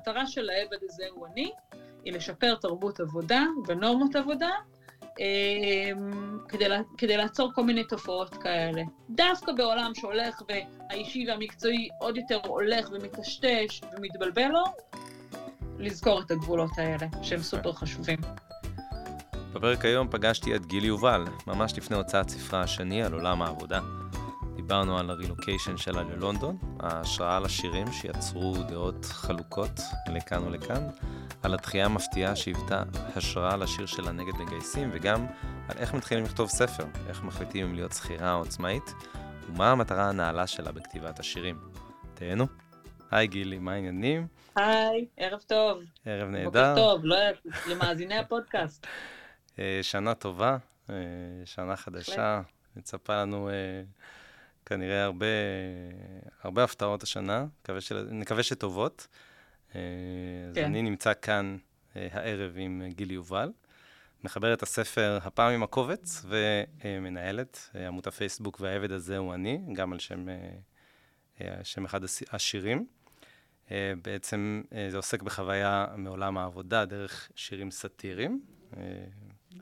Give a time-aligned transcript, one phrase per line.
[0.00, 1.50] המטרה של העבד הזה הוא אני,
[2.04, 4.50] היא לשפר תרבות עבודה ונורמות עבודה,
[5.18, 6.64] אמ, כדי,
[6.98, 8.82] כדי לעצור כל מיני תופעות כאלה.
[9.10, 14.64] דווקא בעולם שהולך והאישי והמקצועי עוד יותר הולך ומטשטש ומתבלבל לו,
[15.78, 18.18] לזכור את הגבולות האלה, שהם סופר חשובים.
[19.52, 23.80] בפרק היום פגשתי את גיל יובל, ממש לפני הוצאת ספרה השני על עולם העבודה.
[24.70, 29.80] דיברנו על הרילוקיישן שלה ללונדון, ההשראה לשירים שיצרו דעות חלוקות
[30.14, 30.86] לכאן ולכאן,
[31.42, 32.82] על התחייה המפתיעה שהיוותה
[33.16, 35.26] השראה לשיר שלה נגד מגייסים, וגם
[35.68, 38.94] על איך מתחילים לכתוב ספר, איך מחליטים אם להיות שכירה או עצמאית,
[39.46, 41.58] ומה המטרה הנעלה שלה בכתיבת השירים.
[42.14, 42.46] תהנו.
[43.10, 44.26] היי גילי, מה העניינים?
[44.56, 45.78] היי, ערב טוב.
[46.04, 46.44] ערב נהדר.
[46.44, 47.16] בוקר טוב, לא
[47.68, 48.86] למאזיני הפודקאסט.
[49.58, 50.56] אה, שנה טובה,
[50.90, 50.94] אה,
[51.44, 52.40] שנה חדשה,
[52.76, 53.82] מצפה לנו אה,
[54.70, 55.26] כנראה הרבה,
[56.42, 59.06] הרבה הפתעות השנה, נקווה, של, נקווה שטובות.
[59.72, 59.78] כן.
[60.50, 61.56] אז אני נמצא כאן
[61.94, 63.52] הערב עם גילי יובל,
[64.24, 70.26] מחברת הספר הפעם עם הקובץ, ומנהלת עמות הפייסבוק והעבד הזה הוא אני, גם על שם,
[71.62, 72.86] שם אחד השירים.
[74.02, 78.42] בעצם זה עוסק בחוויה מעולם העבודה דרך שירים סאטיריים.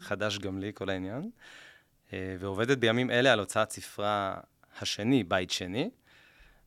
[0.00, 1.30] חדש גם לי, כל העניין,
[2.12, 4.40] אה, ועובדת בימים אלה על הוצאת ספרה
[4.80, 5.90] השני, בית שני,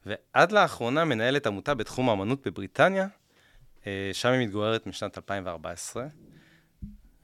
[0.05, 3.07] ועד לאחרונה מנהלת עמותה בתחום האמנות בבריטניה,
[3.87, 6.05] אה, שם היא מתגוררת משנת 2014.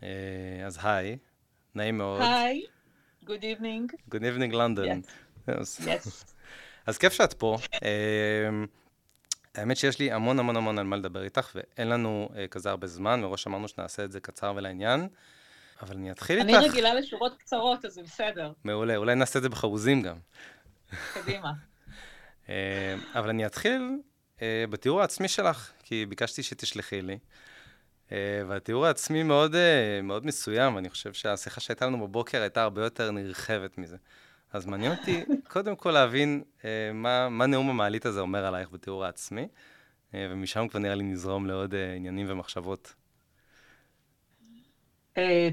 [0.03, 0.07] אה,
[0.65, 1.17] אז היי,
[1.75, 2.21] נעים מאוד.
[2.21, 2.63] היי.
[4.11, 5.01] Good evening, London.
[5.49, 5.85] Yes.
[5.85, 6.33] yes.
[6.85, 7.57] אז כיף שאת פה.
[9.55, 13.21] האמת שיש לי המון המון המון על מה לדבר איתך, ואין לנו כזה הרבה זמן,
[13.21, 15.07] מראש אמרנו שנעשה את זה קצר ולעניין.
[15.81, 16.49] אבל אני אתחיל איתך.
[16.49, 18.51] אני רגילה לשורות קצרות, אז זה בסדר.
[18.63, 20.17] מעולה, אולי נעשה את זה בחרוזים גם.
[21.13, 21.51] קדימה.
[22.49, 23.81] אה, אבל אני אתחיל
[24.41, 27.17] אה, בתיאור העצמי שלך, כי ביקשתי שתשלחי לי.
[28.11, 29.55] אה, והתיאור העצמי מאוד,
[30.03, 33.97] מאוד מסוים, ואני חושב שהשיחה שהייתה לנו בבוקר הייתה הרבה יותר נרחבת מזה.
[34.53, 36.43] אז מעניין אותי קודם כל להבין
[36.93, 39.47] מה, מה נאום המעלית הזה אומר עלייך בתיאור העצמי,
[40.13, 42.93] ומשם כבר נראה לי נזרום לעוד עניינים ומחשבות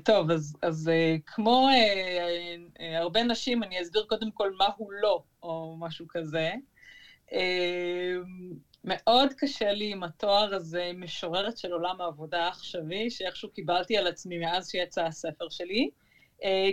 [0.04, 5.22] טוב, אז, אז uh, כמו uh, הרבה נשים, אני אסביר קודם כל מה הוא לא,
[5.42, 6.52] או משהו כזה.
[8.84, 14.38] מאוד קשה לי עם התואר הזה, משוררת של עולם העבודה העכשווי, שאיכשהו קיבלתי על עצמי
[14.38, 15.90] מאז שיצא הספר שלי.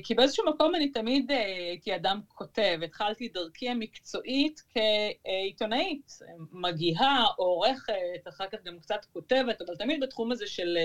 [0.04, 2.80] כי באיזשהו מקום אני תמיד הייתי אדם כותב.
[2.84, 6.20] התחלתי דרכי המקצועית כעיתונאית,
[6.52, 10.78] מגיהה, עורכת, אחר כך גם קצת כותבת, אבל תמיד בתחום הזה של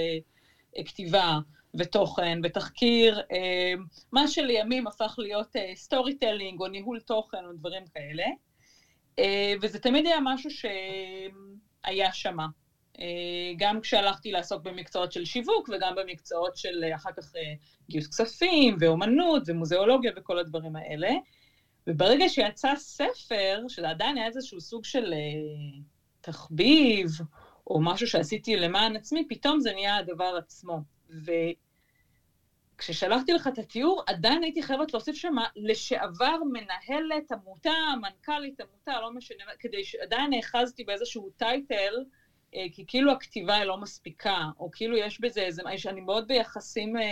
[0.84, 1.38] כתיבה.
[1.78, 3.74] ותוכן ותחקיר, אה,
[4.12, 8.24] מה שלימים הפך להיות story אה, telling או ניהול תוכן או דברים כאלה.
[9.18, 12.46] אה, וזה תמיד היה משהו שהיה שמה.
[13.56, 17.32] גם כשהלכתי לעסוק במקצועות של שיווק וגם במקצועות של אחר כך
[17.90, 21.10] גיוס כספים ואומנות ומוזיאולוגיה וכל הדברים האלה.
[21.86, 25.14] וברגע שיצא ספר, שזה עדיין היה איזשהו סוג של
[26.20, 27.08] תחביב,
[27.66, 30.80] או משהו שעשיתי למען עצמי, פתאום זה נהיה הדבר עצמו.
[32.78, 39.12] כששלחתי לך את התיאור, עדיין הייתי חייבת להוסיף שם לשעבר מנהלת עמותה, מנכ"לית עמותה, לא
[39.12, 41.94] משנה, כדי שעדיין נאחזתי באיזשהו טייטל,
[42.54, 46.96] אה, כי כאילו הכתיבה היא לא מספיקה, או כאילו יש בזה איזה, אני מאוד ביחסים
[46.96, 47.02] אה,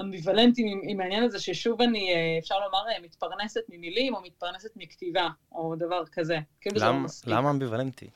[0.00, 5.28] אמביוולנטיים עם, עם העניין הזה, ששוב אני, אה, אפשר לומר, מתפרנסת ממילים, או מתפרנסת מכתיבה,
[5.52, 6.38] או דבר כזה.
[6.60, 7.34] כאילו למ, זה לא מספיק.
[7.34, 8.10] למה אמביוולנטי?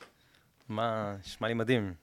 [0.75, 1.93] מה, נשמע לי מדהים.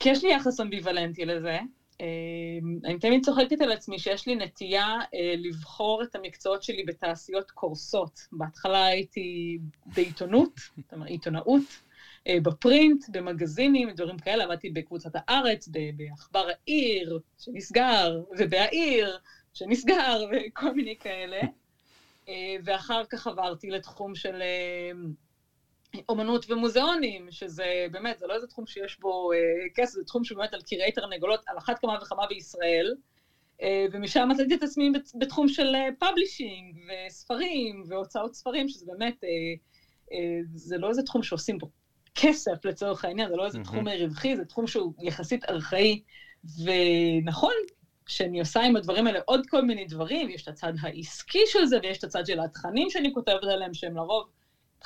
[0.00, 1.58] כי יש לי יחס אמביוולנטי לזה.
[2.00, 7.50] אמ, אני תמיד צוחקת על עצמי שיש לי נטייה אה, לבחור את המקצועות שלי בתעשיות
[7.50, 8.20] קורסות.
[8.32, 11.62] בהתחלה הייתי בעיתונות, זאת אומרת עיתונאות,
[12.26, 19.18] אה, בפרינט, במגזינים, דברים כאלה, עבדתי בקבוצת הארץ, בעכבר העיר שנסגר, ובהעיר
[19.54, 21.40] שנסגר, וכל מיני כאלה.
[22.28, 24.42] אה, ואחר כך עברתי לתחום של
[26.08, 29.38] אומנות ומוזיאונים, שזה באמת, זה לא איזה תחום שיש בו אה,
[29.74, 32.94] כסף, זה תחום שבאמת על קירי תרנגולות, על אחת כמה וכמה בישראל,
[33.62, 39.28] אה, ומשם מצאתי את עצמי בתחום של publishing אה, וספרים והוצאות ספרים, שזה באמת, אה,
[40.12, 41.70] אה, זה לא איזה תחום שעושים בו
[42.14, 43.64] כסף לצורך העניין, זה לא איזה mm-hmm.
[43.64, 46.02] תחום רווחי, זה תחום שהוא יחסית ארכאי,
[46.64, 47.54] ונכון,
[48.06, 51.78] שאני עושה עם הדברים האלה עוד כל מיני דברים, יש את הצד העסקי של זה,
[51.82, 54.28] ויש את הצד של התכנים שאני כותבת עליהם, שהם לרוב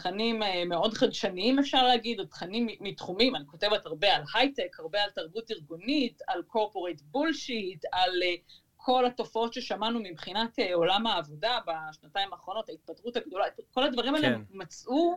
[0.01, 5.03] תכנים אה, מאוד חדשניים, אפשר להגיד, או תכנים מתחומים, אני כותבת הרבה על הייטק, הרבה
[5.03, 8.35] על תרבות ארגונית, על corporate bullshit, על אה,
[8.77, 13.45] כל התופעות ששמענו מבחינת אה, עולם העבודה בשנתיים האחרונות, ההתפטרות הגדולה,
[13.75, 14.41] כל הדברים האלה כן.
[14.51, 15.17] מצאו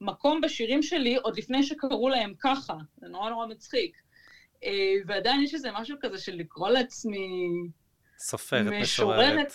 [0.00, 3.96] מקום בשירים שלי עוד לפני שקראו להם ככה, זה נורא נורא מצחיק.
[5.06, 7.48] ועדיין יש איזה משהו כזה של לקרוא לעצמי...
[8.18, 9.52] סופרת, משוררת.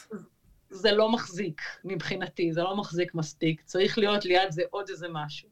[0.69, 3.62] זה לא מחזיק מבחינתי, זה לא מחזיק מספיק.
[3.62, 5.50] צריך להיות ליד זה עוד איזה משהו.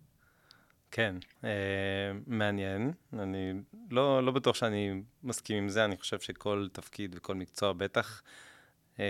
[0.92, 1.50] כן, אה,
[2.28, 2.92] מעניין.
[3.14, 3.54] אני
[3.92, 8.22] לא, לא בטוח שאני מסכים עם זה, אני חושב שכל תפקיד וכל מקצוע, בטח,
[9.00, 9.06] אה,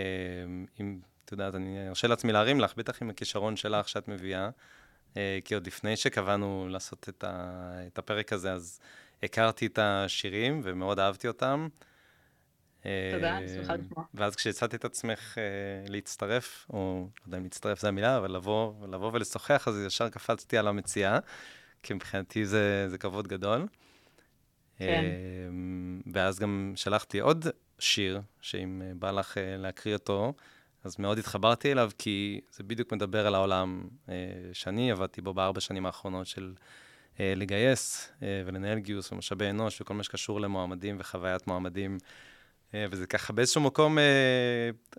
[0.80, 4.50] אם, את יודעת, אני ארשה לעצמי להרים לך, בטח עם הכישרון שלך שאת מביאה,
[5.16, 8.80] אה, כי עוד לפני שקבענו לעשות את, ה, את הפרק הזה, אז
[9.22, 11.68] הכרתי את השירים ומאוד אהבתי אותם.
[13.14, 14.04] תודה, אני שמחה לשמוע.
[14.14, 15.42] ואז כשהצעתי את עצמך אה,
[15.88, 20.58] להצטרף, או לא יודע אם להצטרף זו המילה, אבל לבוא, לבוא ולשוחח, אז ישר קפצתי
[20.58, 21.18] על המציאה.
[21.82, 23.66] כי מבחינתי זה, זה כבוד גדול.
[24.78, 25.04] כן.
[25.48, 27.46] אמ, ואז גם שלחת לי עוד
[27.78, 30.34] שיר, שאם אה, בא לך אה, להקריא אותו,
[30.84, 34.14] אז מאוד התחברתי אליו, כי זה בדיוק מדבר על העולם אה,
[34.52, 36.54] שאני עבדתי בו בארבע שנים האחרונות של
[37.18, 38.12] לגייס
[38.46, 41.98] ולנהל גיוס ומשאבי אנוש וכל מה שקשור למועמדים וחוויית מועמדים.
[42.74, 43.98] וזה ככה באיזשהו מקום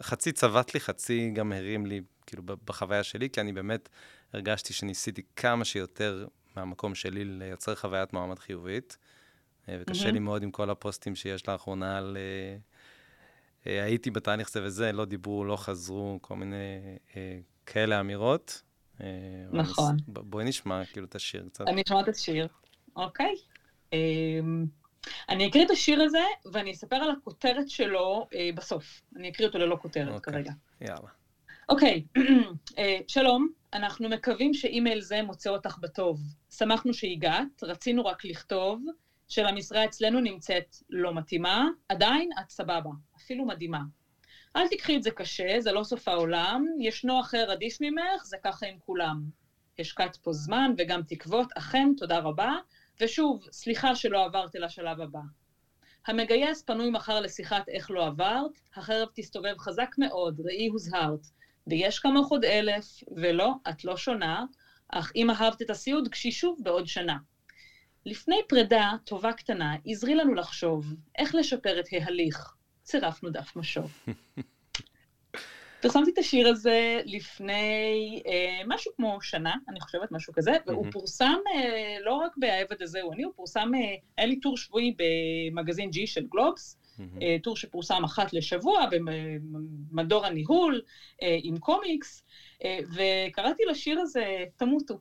[0.01, 3.89] חצי צבט לי, חצי גם הרים לי, כאילו, בחוויה שלי, כי אני באמת
[4.33, 8.97] הרגשתי שניסיתי כמה שיותר מהמקום שלי לייצר חוויית מעמד חיובית.
[9.69, 10.11] אה, וקשה mm-hmm.
[10.11, 12.57] לי מאוד עם כל הפוסטים שיש לאחרונה על אה,
[13.67, 16.97] אה, הייתי בתהליך זה וזה, לא דיברו, לא חזרו, כל מיני
[17.65, 18.61] כאלה אמירות.
[19.51, 19.97] נכון.
[20.07, 21.67] בואי נשמע כאילו את השיר קצת.
[21.67, 22.47] אני אשמע את השיר,
[22.95, 23.35] אוקיי.
[23.93, 24.65] אמ,
[25.30, 29.01] אני אקריא את השיר הזה, ואני אספר על הכותרת שלו בסוף.
[29.15, 30.33] אני אקריא אותו ללא כותרת אוקיי.
[30.33, 30.51] כרגע.
[30.81, 31.09] יאללה.
[31.69, 32.04] אוקיי,
[33.07, 36.19] שלום, אנחנו מקווים שאימייל זה מוצא אותך בטוב.
[36.50, 38.81] שמחנו שהגעת, רצינו רק לכתוב
[39.27, 43.81] שלמשרה אצלנו נמצאת לא מתאימה, עדיין את סבבה, אפילו מדהימה.
[44.56, 48.65] אל תיקחי את זה קשה, זה לא סוף העולם, ישנו אחר עדיף ממך, זה ככה
[48.65, 49.21] עם כולם.
[49.80, 52.56] השקעת פה זמן וגם תקוות, אכן, תודה רבה,
[53.01, 55.19] ושוב, סליחה שלא עברת אל השלב הבא.
[56.07, 61.27] המגייס פנוי מחר לשיחת איך לא עברת, החרב תסתובב חזק מאוד, ראי הוזהרת.
[61.67, 62.85] ויש כמוך עוד אלף,
[63.15, 64.44] ולא, את לא שונה,
[64.89, 67.17] אך אם אהבת את הסיעוד, גשי שוב בעוד שנה.
[68.05, 72.53] לפני פרידה, טובה קטנה, עזרי לנו לחשוב איך לשפר את ההליך.
[72.83, 73.91] צירפנו דף משוב.
[75.88, 81.36] פרסמתי את השיר הזה לפני אה, משהו כמו שנה, אני חושבת, משהו כזה, והוא פורסם
[81.56, 85.89] אה, לא רק ב"העבד הזה הוא אני", הוא פורסם, אה, היה לי טור שבועי במגזין
[85.89, 87.01] G של גלובס, mm-hmm.
[87.44, 88.86] טור שפורסם אחת לשבוע
[89.92, 90.81] במדור הניהול,
[91.24, 92.24] אה, עם קומיקס,
[92.63, 95.00] אה, וקראתי לשיר הזה "תמותו".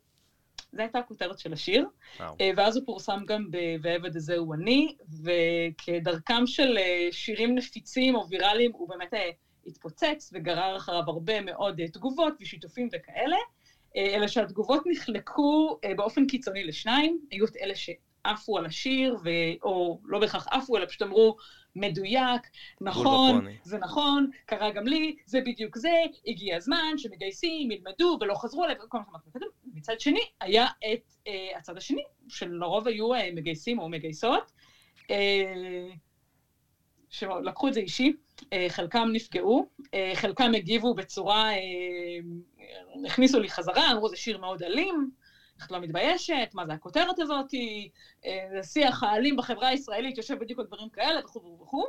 [0.73, 1.87] זו הייתה הכותרת של השיר,
[2.19, 2.23] wow.
[2.57, 6.79] ואז הוא פורסם גם ב"ועבד הזה הוא אני", וכדרכם של
[7.11, 9.13] שירים נפיצים או ויראליים, הוא באמת
[9.67, 13.37] התפוצץ וגרר אחריו הרבה מאוד תגובות ושיתופים וכאלה,
[13.97, 19.29] אלא שהתגובות נחלקו באופן קיצוני לשניים, היו את אלה שעפו על השיר, ו...
[19.63, 21.37] או לא בהכרח עפו, אלא פשוט אמרו,
[21.77, 22.43] מדויק,
[22.81, 25.93] נכון, זה נכון, קרה גם לי, זה בדיוק זה,
[26.27, 29.47] הגיע הזמן שמגייסים, ילמדו ולא חזרו עליו, וכל מה שאמרתי מקודם.
[29.75, 34.53] מצד שני, היה את uh, הצד השני, שלרוב היו uh, מגייסים או מגייסות,
[35.03, 35.07] uh,
[37.11, 43.93] שלקחו את זה אישי, uh, חלקם נפגעו, uh, חלקם הגיבו בצורה, uh, הכניסו לי חזרה,
[43.93, 45.11] אמרו, זה שיר מאוד אלים,
[45.59, 47.55] איך את לא מתביישת, מה זה הכותרת הזאת,
[48.27, 51.85] אה, זה שיח האלים בחברה הישראלית יושב בדיוק על דברים כאלה וכו' וכו',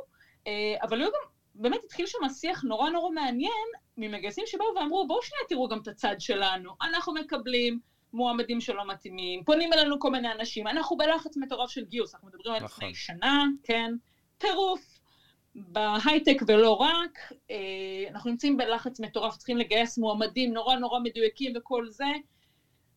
[0.46, 3.66] אה, אבל היו גם, באמת התחיל שם שיח נורא נורא מעניין
[3.96, 7.78] ממגייסים שבאו ואמרו, בואו שנייה תראו גם את הצד שלנו, אנחנו מקבלים
[8.12, 12.54] מועמדים שלא מתאימים, פונים אלינו כל מיני אנשים, אנחנו בלחץ מטורף של גיוס, אנחנו מדברים
[12.54, 12.94] על לפני נכון.
[12.94, 13.92] שנה, כן,
[14.38, 14.97] טירוף.
[15.54, 17.18] בהייטק ולא רק,
[17.50, 17.56] אה,
[18.10, 22.12] אנחנו נמצאים בלחץ מטורף, צריכים לגייס מועמדים נורא נורא מדויקים וכל זה,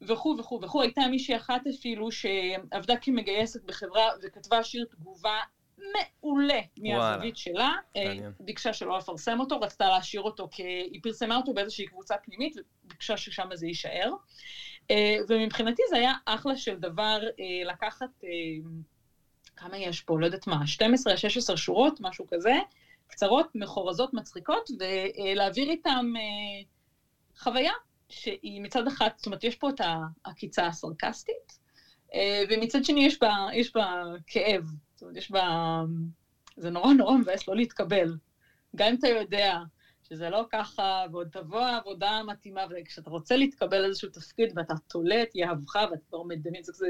[0.02, 0.82] וכו' וכו' וכו'.
[0.82, 5.40] הייתה מישהי אחת אפילו שעבדה כמגייסת בחברה וכתבה שיר תגובה
[5.78, 7.72] מעולה מהזווית שלה.
[7.96, 8.32] אה, מעניין.
[8.40, 13.18] ביקשה שלא לפרסם אותו, רצתה להשאיר אותו, כי היא פרסמה אותו באיזושהי קבוצה פנימית וביקשה
[13.18, 14.12] ששם זה יישאר.
[14.92, 17.20] אה, ומבחינתי זה היה אחלה של דבר
[17.66, 18.24] לקחת,
[19.62, 20.62] כמה יש פה, לא יודעת מה,
[21.54, 22.54] 12-16 שורות, משהו כזה,
[23.08, 26.14] קצרות, מחורזות, מצחיקות, ולהעביר איתם
[27.38, 27.72] חוויה
[28.10, 29.82] שהיא מצד אחד, זאת אומרת, יש פה את
[30.26, 31.60] העקיצה הסרקסטית,
[32.14, 34.64] אה, ומצד שני יש בה, יש בה כאב,
[34.94, 35.82] זאת אומרת, יש בה...
[36.58, 38.18] זה נורא נורא מבאס לא להתקבל.
[38.76, 39.58] גם אם אתה יודע
[40.12, 45.36] שזה לא ככה, ועוד תבוא העבודה המתאימה, וכשאתה רוצה להתקבל איזשהו תפקיד ואתה תולה את
[45.36, 46.88] יהבך ואתה כבר מדמיין, זה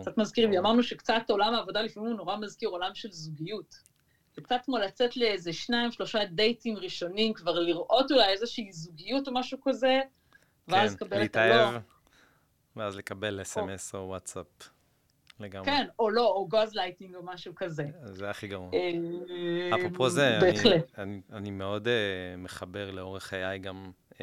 [0.00, 3.74] קצת מזכיר לי, אמרנו שקצת עולם העבודה לפעמים הוא נורא מזכיר עולם של זוגיות.
[4.34, 9.34] זה קצת כמו לצאת לאיזה שניים, שלושה דייטים ראשונים, כבר לראות אולי איזושהי זוגיות או
[9.34, 10.00] משהו כזה,
[10.68, 11.78] ואז כן, קבל את הלא.
[12.76, 14.46] ואז לקבל SMS או וואטסאפ.
[15.40, 15.66] לגמרי.
[15.66, 17.84] כן, או לא, או גזלייטינג או משהו כזה.
[18.02, 18.70] זה הכי גרוע.
[18.74, 20.98] אה, אפרופו זה, בהחלט.
[20.98, 21.90] אני, אני, אני מאוד uh,
[22.38, 24.16] מחבר לאורך חיי גם uh,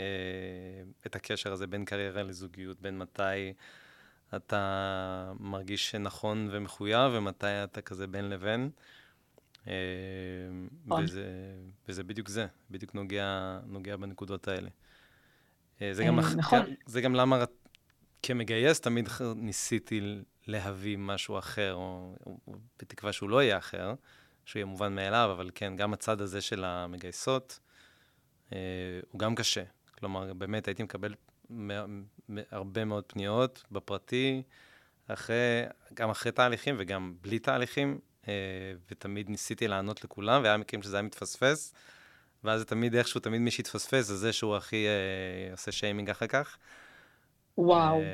[1.05, 3.53] את הקשר הזה בין קריירה לזוגיות, בין מתי
[4.35, 8.69] אתה מרגיש שנכון ומחויב, ומתי אתה כזה בין לבין.
[9.65, 9.67] Uh,
[11.03, 11.25] וזה,
[11.89, 14.69] וזה בדיוק זה, בדיוק נוגע, נוגע בנקודות האלה.
[15.91, 16.59] זה, גם, נכון.
[16.85, 17.43] זה גם למה
[18.23, 20.01] כמגייס תמיד ניסיתי
[20.47, 23.93] להביא משהו אחר, או, או, או בתקווה שהוא לא יהיה אחר,
[24.45, 27.59] שהוא יהיה מובן מאליו, אבל כן, גם הצד הזה של המגייסות
[28.53, 28.57] אה,
[29.11, 29.63] הוא גם קשה.
[29.99, 31.15] כלומר, באמת הייתי מקבל
[32.51, 34.43] הרבה מאוד פניות בפרטי,
[35.07, 38.33] אחרי, גם אחרי תהליכים וגם בלי תהליכים, אה,
[38.91, 41.73] ותמיד ניסיתי לענות לכולם, והיה מקרים שזה היה מתפספס,
[42.43, 46.27] ואז זה תמיד איכשהו, תמיד מי שהתפספס זה זה שהוא הכי אה, עושה שיימינג אחר
[46.27, 46.57] כך.
[47.57, 48.01] וואו.
[48.01, 48.05] אה,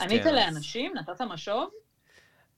[0.00, 0.92] ענית כן, אז- לאנשים?
[0.96, 1.70] נתת משוב?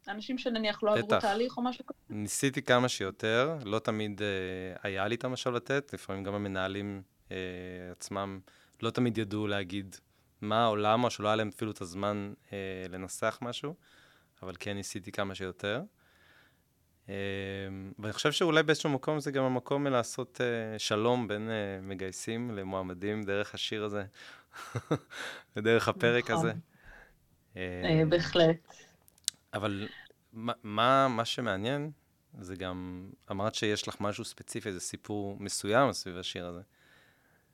[0.08, 1.20] אנשים שנניח לא עברו.
[1.20, 1.98] תהליך או משהו כזה?
[2.10, 4.26] ניסיתי כמה שיותר, לא תמיד אה,
[4.82, 7.36] היה לי את המשל לתת, לפעמים גם המנהלים אה,
[7.92, 8.40] עצמם
[8.82, 9.96] לא תמיד ידעו להגיד
[10.40, 12.58] מה או למה, שלא היה להם אפילו את הזמן אה,
[12.88, 13.74] לנסח משהו,
[14.42, 15.82] אבל כן ניסיתי כמה שיותר.
[17.08, 17.14] אה,
[17.98, 23.22] ואני חושב שאולי באיזשהו מקום זה גם המקום לעשות אה, שלום בין אה, מגייסים למועמדים
[23.22, 24.04] דרך השיר הזה,
[25.56, 26.48] ודרך הפרק נכון.
[26.48, 26.58] הזה.
[27.56, 28.56] אה, בהחלט.
[29.54, 29.88] אבל
[30.32, 31.90] מה, מה, מה שמעניין,
[32.40, 36.60] זה גם, אמרת שיש לך משהו ספציפי, איזה סיפור מסוים סביב השיר הזה,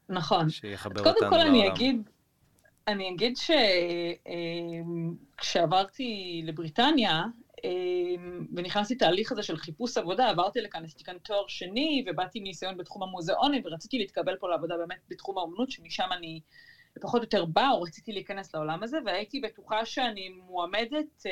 [0.08, 0.50] נכון.
[0.50, 1.50] שיחבר קודם אותנו כל לעולם.
[1.50, 2.10] אני אגיד,
[2.88, 3.36] אני אגיד
[5.36, 7.24] שכשעברתי לבריטניה,
[7.64, 12.76] אמ, ונכנסתי תהליך הזה של חיפוש עבודה, עברתי לכאן, עשיתי כאן תואר שני, ובאתי מניסיון
[12.76, 16.40] בתחום המוזיאונים, ורציתי להתקבל פה לעבודה באמת בתחום האומנות, שמשם אני
[17.00, 21.30] פחות או יותר באה, או רציתי להיכנס לעולם הזה, והייתי בטוחה שאני מועמדת אה,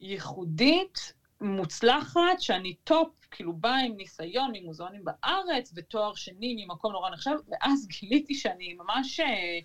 [0.00, 7.34] ייחודית, מוצלחת, שאני טופ, כאילו באה עם ניסיון ממוזיאונים בארץ, ותואר שני ממקום נורא נחשב,
[7.48, 9.58] ואז גיליתי שאני ממש אה,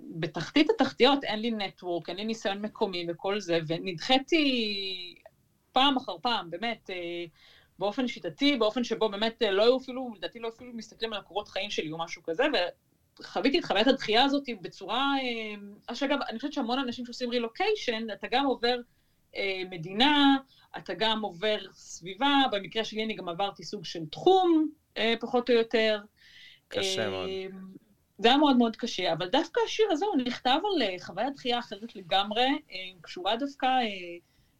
[0.00, 4.44] בתחתית התחתיות, אין לי network, אין לי ניסיון מקומי וכל זה, ונדחיתי
[5.72, 7.24] פעם אחר פעם, באמת, אה,
[7.78, 11.48] באופן שיטתי, באופן שבו באמת אה, לא היו אפילו, לדעתי לא אפילו מסתכלים על הקורות
[11.48, 12.44] חיים שלי או משהו כזה,
[13.20, 15.14] וחוויתי את חוויית הדחייה הזאת בצורה...
[15.90, 18.76] אה, שאגב, אני חושבת שהמון אנשים שעושים רילוקיישן, אתה גם עובר
[19.36, 20.36] אה, מדינה,
[20.78, 25.54] אתה גם עובר סביבה, במקרה שלי אני גם עברתי סוג של תחום, אה, פחות או
[25.54, 26.00] יותר.
[26.68, 27.28] קשה מאוד.
[27.28, 27.46] אה,
[28.18, 31.58] זה היה מאוד מאוד קשה, אבל דווקא השיר הזה הוא נכתב על אה, חוויית דחייה
[31.58, 33.82] אחרת לגמרי, אה, קשורה דווקא אה,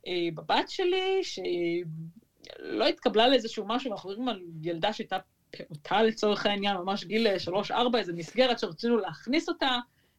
[0.06, 5.18] אה, בבת שלי, שלא התקבלה לאיזשהו משהו, אנחנו מדברים על ילדה שהייתה
[5.54, 7.26] פעוטה לצורך העניין, ממש גיל
[7.70, 9.78] 3-4, איזו מסגרת שרצינו להכניס אותה,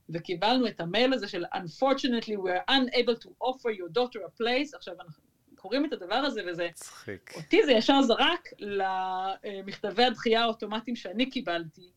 [0.10, 4.76] וקיבלנו את המייל הזה של Unfortunately, we are unable to offer your daughter a place.
[4.76, 5.24] עכשיו, אנחנו
[5.56, 6.68] קוראים את הדבר הזה, וזה...
[6.72, 7.32] מצחיק.
[7.36, 11.90] אותי זה ישר זרק למכתבי הדחייה האוטומטיים שאני קיבלתי.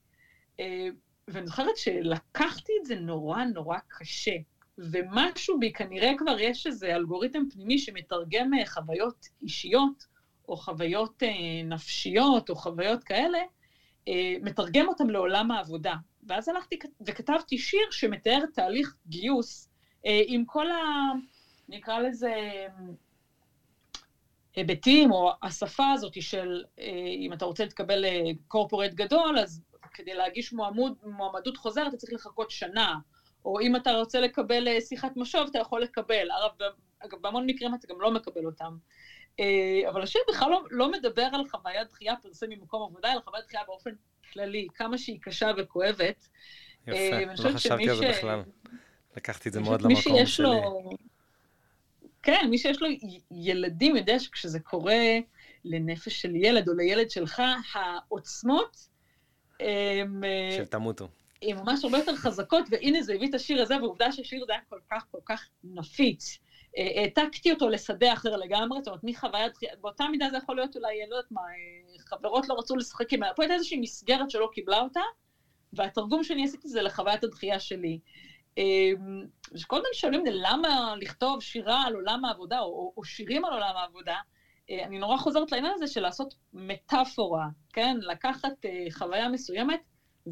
[0.61, 0.88] אה,
[1.28, 4.37] ואני זוכרת שלקחתי את זה נורא נורא קשה.
[4.78, 10.07] ומשהו בי, כנראה כבר יש איזה אלגוריתם פנימי שמתרגם אה, חוויות אישיות,
[10.49, 11.28] או חוויות אה,
[11.64, 13.38] נפשיות, או חוויות כאלה,
[14.09, 15.95] אה, מתרגם אותם לעולם העבודה.
[16.26, 16.76] ואז הלכתי
[17.07, 19.69] וכתבתי שיר שמתאר תהליך גיוס
[20.07, 21.12] אה, עם כל ה...
[21.69, 22.67] נקרא לזה...
[24.57, 26.62] היבטים, או השפה הזאת של
[27.19, 29.61] אם אתה רוצה להתקבל לקורפורט גדול, אז
[29.95, 32.95] כדי להגיש מועמוד, מועמדות חוזרת אתה צריך לחכות שנה,
[33.45, 36.28] או אם אתה רוצה לקבל שיחת משוב, אתה יכול לקבל.
[36.99, 38.76] אגב, בהמון מקרים אתה גם לא מקבל אותם.
[39.40, 43.45] אה, אבל השיר בכלל לא, לא מדבר על חוויית דחייה פרסה ממקום עבודה, אלא חוויית
[43.45, 43.90] דחייה באופן
[44.33, 46.28] כללי, כמה שהיא קשה וכואבת.
[46.87, 48.42] יפה, אה, לא חשבתי על זה בכלל.
[49.16, 50.47] לקחתי את זה מאוד למקום שיש שלי.
[50.47, 50.90] לו...
[52.23, 52.88] כן, מי שיש לו
[53.30, 55.18] ילדים יודע שכשזה קורה
[55.64, 57.42] לנפש של ילד או לילד שלך,
[57.73, 58.88] העוצמות
[59.61, 61.09] הם, אה, של תמותו.
[61.42, 64.62] הן ממש הרבה יותר חזקות, והנה זה הביא את השיר הזה, ועובדה שהשיר הזה היה
[64.68, 66.38] כל כך כל כך נפיץ.
[66.76, 70.98] אה, העתקתי אותו לשדה אחר לגמרי, זאת אומרת, מחוויית, באותה מידה זה יכול להיות אולי,
[71.10, 73.20] לא יודעת מה, אה, חברות לא רצו לשחק עם...
[73.37, 75.00] פה הייתה איזושהי מסגרת שלא קיבלה אותה,
[75.72, 77.98] והתרגום שאני עשיתי זה לחוויית הדחייה שלי.
[78.58, 83.76] אמ, שכל הזמן שואלים למה לכתוב שירה על עולם העבודה, או, או שירים על עולם
[83.76, 84.16] העבודה,
[84.70, 87.96] אה, אני נורא חוזרת לעניין הזה של לעשות מטאפורה, כן?
[88.00, 88.52] לקחת
[88.92, 89.80] חוויה מסוימת,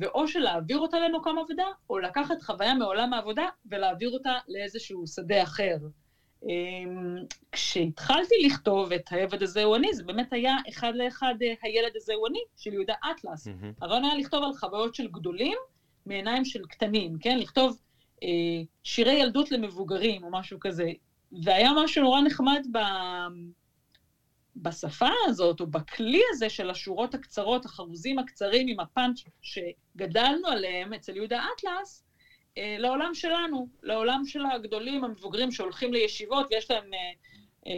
[0.01, 5.77] ואו שלהעביר אותה למקום עבודה, או לקחת חוויה מעולם העבודה ולהעביר אותה לאיזשהו שדה אחר.
[6.49, 7.17] אמ,
[7.53, 12.15] כשהתחלתי לכתוב את העבד הזה הוא אני, זה באמת היה אחד לאחד אה, הילד הזה
[12.15, 13.47] הוא אני, של יהודה אטלס.
[13.47, 13.73] מהמם.
[13.81, 15.57] הרעיון היה לכתוב על חוויות של גדולים
[16.07, 17.39] מעיניים של קטנים, כן?
[17.39, 17.83] לכתוב
[18.85, 20.93] שירי ילדות למבוגרים או משהו כזה.
[21.43, 22.79] והיה משהו נורא נחמד ב...
[24.57, 31.17] בשפה הזאת, או בכלי הזה של השורות הקצרות, החרוזים הקצרים עם הפאנץ' שגדלנו עליהם אצל
[31.17, 32.05] יהודה אטלס,
[32.59, 36.99] אה, לעולם שלנו, לעולם של הגדולים, המבוגרים שהולכים לישיבות ויש להם אה,
[37.67, 37.73] אה,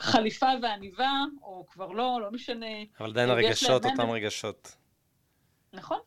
[0.00, 1.12] חליפה ועניבה,
[1.42, 2.66] או כבר לא, לא משנה.
[3.00, 4.76] אבל עדיין הרגשות אותם רגשות.
[5.72, 5.98] נכון.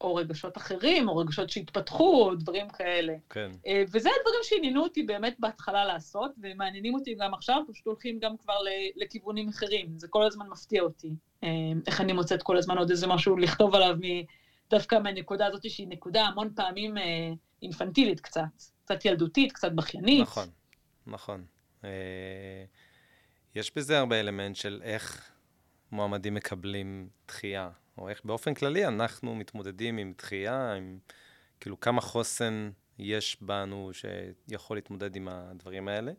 [0.00, 3.14] או רגשות אחרים, או רגשות שהתפתחו, או דברים כאלה.
[3.30, 3.50] כן.
[3.66, 8.36] אה, וזה הדברים שעניינו אותי באמת בהתחלה לעשות, ומעניינים אותי גם עכשיו, פשוט הולכים גם
[8.36, 8.54] כבר
[8.96, 9.98] לכיוונים אחרים.
[9.98, 11.10] זה כל הזמן מפתיע אותי,
[11.44, 11.48] אה,
[11.86, 13.96] איך אני מוצאת כל הזמן עוד איזה משהו לכתוב עליו
[14.74, 17.02] דווקא מהנקודה הזאת, שהיא נקודה המון פעמים אה,
[17.62, 18.42] אינפנטילית קצת,
[18.84, 20.22] קצת ילדותית, קצת בכיינית.
[20.22, 20.48] נכון,
[21.06, 21.44] נכון.
[23.54, 25.30] יש בזה הרבה אלמנט של איך
[25.92, 27.70] מועמדים מקבלים דחייה.
[27.98, 30.98] או איך באופן כללי אנחנו מתמודדים עם דחייה, עם
[31.60, 36.12] כאילו כמה חוסן יש בנו שיכול להתמודד עם הדברים האלה.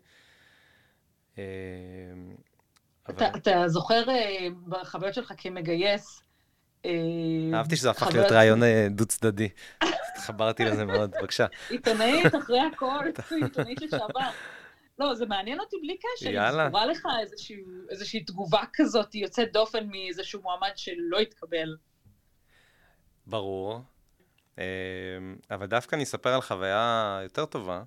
[1.38, 1.44] אה,
[3.10, 3.38] אתה, אבל...
[3.38, 6.24] אתה זוכר אה, בחוויות שלך כמגייס...
[6.86, 6.92] אה,
[7.54, 8.60] אהבתי שזה הפך להיות רעיון
[8.90, 9.50] דו-צדדי.
[9.82, 11.46] התחברתי לזה מאוד, בבקשה.
[11.70, 13.06] עיתונאית אחרי הכל,
[13.44, 14.30] עיתונאית לשעבר.
[15.00, 16.30] לא, זה מעניין אותי בלי קשר.
[16.30, 16.64] יאללה.
[16.64, 17.56] אם זכורה לך איזושהי,
[17.90, 21.76] איזושהי תגובה כזאת יוצאת דופן מאיזשהו מועמד שלא התקבל.
[23.28, 23.82] ברור.
[24.58, 24.64] אמ,
[25.52, 27.84] אבל דווקא אני אספר על חוויה יותר טובה,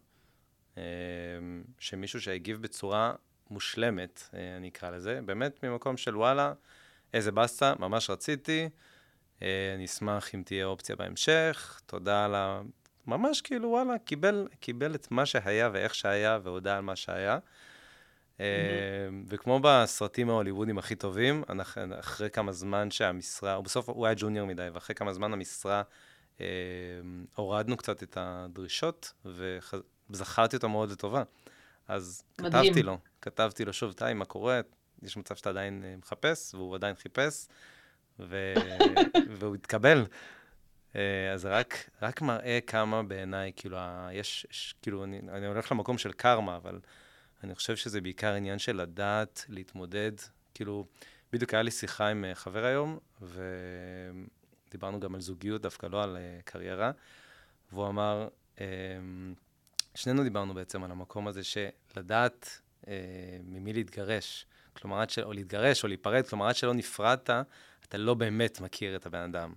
[1.79, 3.15] שמישהו שהגיב בצורה
[3.51, 6.53] מושלמת, אה, אני אקרא לזה, באמת ממקום של וואלה,
[7.17, 8.69] איזה באסה, ממש רציתי,
[9.43, 12.63] אה, אני אשמח אם תהיה אופציה בהמשך, תודה על ה...
[13.07, 17.39] ממש כאילו, וואלה, קיבל, קיבל את מה שהיה ואיך שהיה, והודה על מה שהיה.
[17.39, 18.41] Mm-hmm.
[19.29, 21.45] וכמו בסרטים ההוליוודים הכי טובים,
[21.99, 25.83] אחרי כמה זמן שהמשרה, בסוף הוא היה ג'וניור מדי, ואחרי כמה זמן המשרה,
[26.41, 26.47] אה,
[27.35, 29.13] הורדנו קצת את הדרישות,
[30.11, 31.23] וזכרתי אותו מאוד לטובה.
[31.89, 32.65] אז מדהים.
[32.65, 34.61] כתבתי לו, כתבתי לו שוב, טי, מה קורה?
[35.03, 37.49] יש מצב שאתה עדיין אה, מחפש, והוא עדיין חיפש,
[38.19, 38.55] ו...
[39.39, 40.07] והוא התקבל.
[40.97, 43.79] אה, אז רק, רק מראה כמה בעיניי, כאילו,
[44.13, 46.81] יש, יש, כאילו, אני, אני הולך למקום של קרמה, אבל
[47.45, 50.13] אני חושב שזה בעיקר עניין של לדעת להתמודד.
[50.55, 50.87] כאילו,
[51.33, 52.99] בדיוק היה לי שיחה עם אה, חבר היום,
[54.69, 56.91] ודיברנו גם על זוגיות, דווקא לא על קריירה,
[57.73, 58.29] והוא אמר,
[59.95, 62.61] שנינו דיברנו בעצם על המקום הזה שלדעת
[63.45, 64.47] ממי להתגרש.
[64.79, 65.19] כלומר, עד ש...
[65.19, 67.31] או להתגרש או להיפרד, כלומר, עד שלא נפרדת,
[67.89, 69.53] אתה לא באמת מכיר את הבן אדם.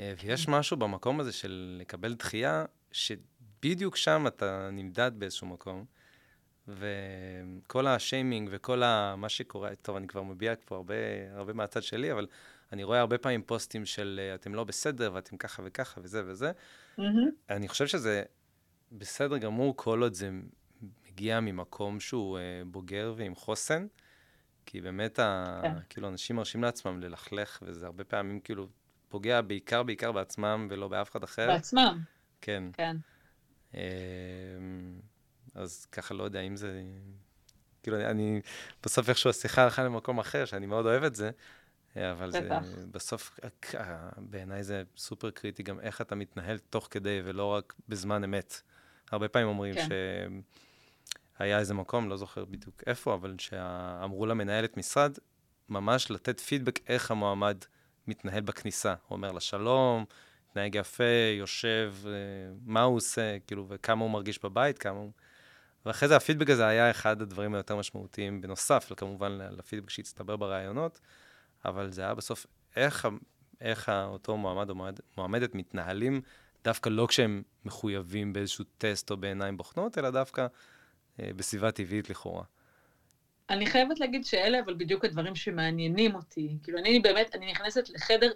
[0.00, 5.84] אה, ויש משהו במקום הזה של לקבל דחייה, שבדיוק שם אתה נמדד באיזשהו מקום,
[6.68, 9.14] וכל השיימינג וכל ה...
[9.16, 10.94] מה שקורה, טוב, אני כבר מביע פה הרבה,
[11.34, 12.26] הרבה מהצד שלי, אבל
[12.72, 16.52] אני רואה הרבה פעמים פוסטים של אה, אתם לא בסדר ואתם ככה וככה וזה וזה.
[16.98, 17.02] Mm-hmm.
[17.50, 18.22] אני חושב שזה
[18.92, 20.30] בסדר גמור כל עוד זה
[21.06, 23.86] מגיע ממקום שהוא אה, בוגר ועם חוסן,
[24.66, 25.58] כי באמת, ה...
[25.62, 25.74] כן.
[25.88, 28.68] כאילו, אנשים מרשים לעצמם ללכלך, וזה הרבה פעמים כאילו
[29.08, 31.46] פוגע בעיקר, בעיקר בעצמם ולא באף אחד אחר.
[31.46, 32.00] בעצמם.
[32.40, 32.64] כן.
[32.72, 32.96] כן.
[33.74, 33.80] אמ,
[35.54, 36.82] אז ככה לא יודע אם זה...
[37.82, 38.40] כאילו, אני, אני
[38.82, 41.30] בסוף איכשהו השיחה הלכה למקום אחר, שאני מאוד אוהב את זה,
[41.96, 42.48] אבל זה,
[42.90, 43.40] בסוף,
[44.16, 48.62] בעיניי זה סופר קריטי גם איך אתה מתנהל תוך כדי ולא רק בזמן אמת.
[49.10, 49.88] הרבה פעמים אומרים כן.
[51.38, 55.12] שהיה איזה מקום, לא זוכר בדיוק איפה, אבל שאמרו למנהלת משרד,
[55.68, 57.56] ממש לתת פידבק איך המועמד
[58.06, 58.94] מתנהל בכניסה.
[59.08, 60.04] הוא אומר לה שלום,
[60.50, 62.10] מתנהג יפה, יושב, אה,
[62.64, 65.10] מה הוא עושה, כאילו, וכמה הוא מרגיש בבית, כמה הוא...
[65.86, 71.00] ואחרי זה הפידבק הזה היה אחד הדברים היותר משמעותיים, בנוסף, כמובן, לפידבק שהצטבר בראיונות,
[71.64, 73.08] אבל זה היה בסוף איך,
[73.60, 76.20] איך אותו מועמד או מועמד, מועמדת מתנהלים,
[76.64, 80.46] דווקא לא כשהם מחויבים באיזשהו טסט או בעיניים בוחנות, אלא דווקא
[81.18, 82.44] בסביבה טבעית לכאורה.
[83.50, 86.56] אני חייבת להגיד שאלה אבל בדיוק הדברים שמעניינים אותי.
[86.62, 88.32] כאילו, אני באמת, אני נכנסת לחדר,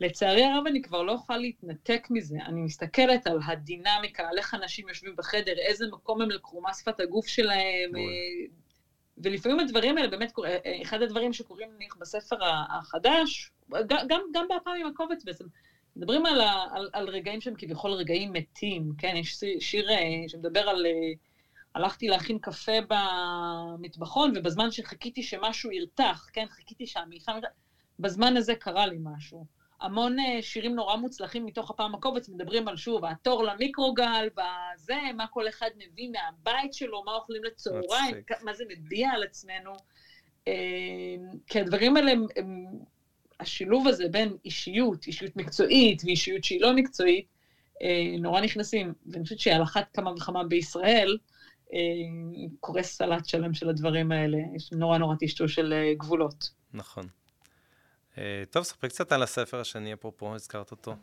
[0.00, 2.36] לצערי הרב אני כבר לא יכולה להתנתק מזה.
[2.46, 7.00] אני מסתכלת על הדינמיקה, על איך אנשים יושבים בחדר, איזה מקום הם לקחו, מה שפת
[7.00, 8.00] הגוף שלהם, אה,
[9.18, 12.36] ולפעמים הדברים האלה באמת קורה, אה, אחד הדברים שקורים נניח בספר
[12.68, 13.50] החדש,
[13.86, 15.44] גם, גם בהפעם עם הקובץ בעצם,
[15.96, 16.40] מדברים על,
[16.72, 19.16] על, על רגעים שהם כביכול רגעים מתים, כן?
[19.16, 20.86] יש שיר אה, שמדבר על...
[21.74, 27.32] הלכתי להכין קפה במטבחון, ובזמן שחיכיתי שמשהו ירתח, כן, חיכיתי שהמיכה...
[27.98, 29.46] בזמן הזה קרה לי משהו.
[29.80, 35.26] המון uh, שירים נורא מוצלחים מתוך הפעם הקובץ מדברים על, שוב, התור למיקרוגל, בזה, מה
[35.26, 39.72] כל אחד מביא מהבית שלו, מה אוכלים לצהריים, מה זה מביע על עצמנו.
[40.44, 40.48] Uh,
[41.46, 42.66] כי הדברים האלה, הם, הם,
[43.40, 47.26] השילוב הזה בין אישיות, אישיות מקצועית ואישיות שהיא לא מקצועית,
[48.18, 51.16] נורא נכנסים, ואני חושבת שעל אחת כמה וכמה בישראל,
[52.60, 56.50] קורה סלט שלם של הדברים האלה, יש נורא נורא טשטוש של גבולות.
[56.72, 57.06] נכון.
[58.50, 60.96] טוב, ספרי קצת על הספר השני, אפרופו, הזכרת אותו.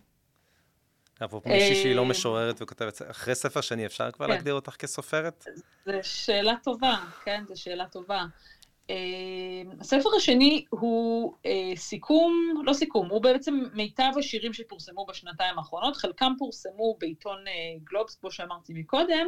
[1.26, 4.32] אפרופו מישהי שהיא לא משוררת וכותבת, אחרי ספר שני אפשר כבר כן.
[4.32, 5.46] להגדיר אותך כסופרת?
[5.86, 8.26] זו שאלה טובה, כן, זו שאלה טובה.
[9.80, 11.34] הספר השני הוא
[11.76, 17.38] סיכום, לא סיכום, הוא בעצם מיטב השירים שפורסמו בשנתיים האחרונות, חלקם פורסמו בעיתון
[17.84, 19.28] גלובס, כמו שאמרתי מקודם,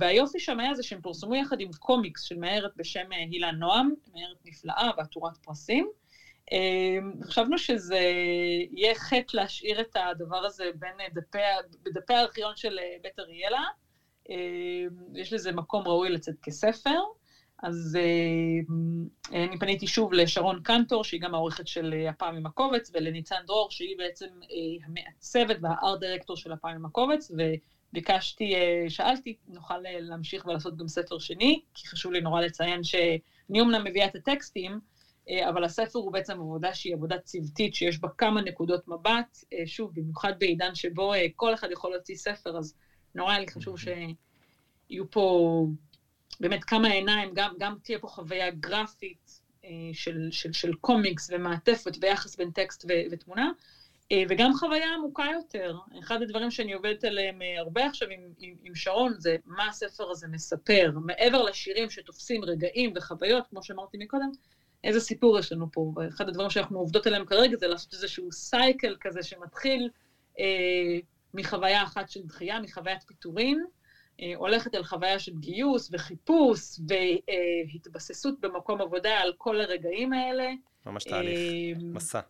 [0.00, 3.94] והיופי שם היה זה שהם פורסמו יחד עם קומיקס של מאיירת בשם uh, הילה נועם,
[4.14, 5.90] מאיירת נפלאה ועטורת פרסים.
[6.52, 7.98] אמ, חשבנו שזה
[8.70, 11.38] יהיה חטא להשאיר את הדבר הזה בין דפי,
[11.82, 13.64] בדפי הארכיון של אה, בית אריאלה.
[15.14, 17.00] יש לזה מקום ראוי לצאת כספר.
[17.62, 22.90] אז אה, אני פניתי שוב לשרון קנטור, שהיא גם העורכת של אה, הפעם עם הקובץ,
[22.94, 24.26] ולניצן דרור, שהיא בעצם
[24.84, 27.30] המעצבת והארט דירקטור של הפעם עם הקובץ,
[27.92, 28.54] וביקשתי,
[28.88, 34.06] שאלתי, נוכל להמשיך ולעשות גם ספר שני, כי חשוב לי נורא לציין שאני אומנם מביאה
[34.06, 34.80] את הטקסטים,
[35.30, 39.44] אה, אבל הספר הוא בעצם עבודה שהיא עבודה צוותית, שיש בה כמה נקודות מבט.
[39.52, 42.74] אה, שוב, במיוחד בעידן שבו אה, כל אחד יכול להוציא ספר, אז
[43.14, 45.66] נורא היה לי חשוב שיהיו פה
[46.40, 49.40] באמת כמה עיניים, גם, גם תהיה פה חוויה גרפית
[49.92, 53.50] של, של, של קומיקס ומעטפת ויחס בין טקסט ו, ותמונה,
[54.28, 55.74] וגם חוויה עמוקה יותר.
[55.98, 60.28] אחד הדברים שאני עובדת עליהם הרבה עכשיו עם, עם, עם שרון, זה מה הספר הזה
[60.28, 60.90] מספר.
[61.04, 64.30] מעבר לשירים שתופסים רגעים וחוויות, כמו שאמרתי מקודם,
[64.84, 65.92] איזה סיפור יש לנו פה.
[65.96, 69.88] ואחד הדברים שאנחנו עובדות עליהם כרגע זה לעשות איזשהו סייקל כזה שמתחיל
[70.38, 70.98] אה,
[71.34, 73.64] מחוויה אחת של דחייה, מחוויית פיטורין,
[74.20, 80.50] אה, הולכת אל חוויה של גיוס וחיפוש והתבססות אה, במקום עבודה על כל הרגעים האלה.
[80.86, 82.20] ממש תהליך, אה, מסע.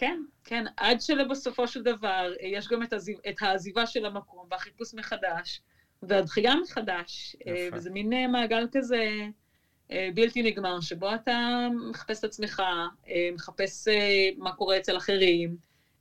[0.00, 4.46] כן, כן, עד שלבסופו של דבר אה, יש גם את, הזיו, את העזיבה של המקום
[4.50, 5.60] והחיפוש מחדש
[6.02, 7.76] והדחייה מחדש, אה, יפה.
[7.76, 9.06] וזה מין אה, מעגל כזה
[10.14, 12.62] בלתי נגמר, שבו אתה מחפש את עצמך,
[13.34, 13.88] מחפש
[14.38, 15.56] מה קורה אצל אחרים,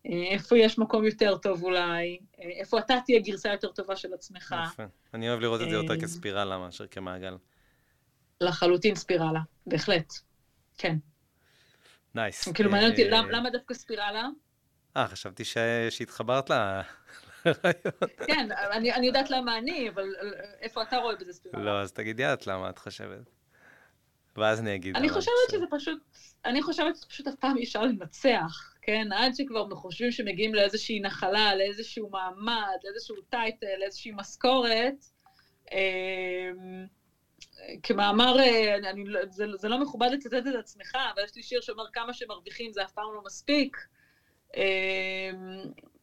[0.06, 4.56] איפה יש מקום יותר טוב אולי, איפה אתה תהיה גרסה יותר טובה של עצמך.
[4.72, 4.84] יפה.
[5.14, 7.38] אני אוהב לראות את זה יותר כספירלה מאשר כמעגל.
[8.42, 10.14] לחלוטין ספירלה, בהחלט.
[10.78, 10.96] כן.
[12.22, 12.48] נייס.
[12.48, 12.54] Nice.
[12.54, 14.28] כאילו מעניין אותי, למה דווקא ספירלה?
[14.98, 15.44] אה, חשבתי
[15.90, 16.54] שהתחברת ל...
[18.28, 20.16] כן, אני יודעת למה אני, אבל
[20.62, 21.64] איפה אתה רואה בזה ספירלה?
[21.64, 23.30] לא, אז תגידי את למה את חושבת.
[24.38, 24.96] ואז אני אגיד...
[24.96, 26.00] אני חושבת שזה פשוט,
[26.46, 29.08] אני חושבת שפשוט אף פעם אי אפשר לנצח, כן?
[29.12, 35.06] עד שכבר חושבים שמגיעים לאיזושהי נחלה, לאיזשהו מעמד, לאיזשהו טייטל, לאיזושהי משכורת.
[37.68, 41.44] אמ, כמאמר, אה, אני, לא, זה, זה לא מכובד לצטט את עצמך, אבל יש לי
[41.44, 43.78] שיר שאומר כמה שמרוויחים זה אף פעם לא מספיק.
[44.56, 44.62] אמ,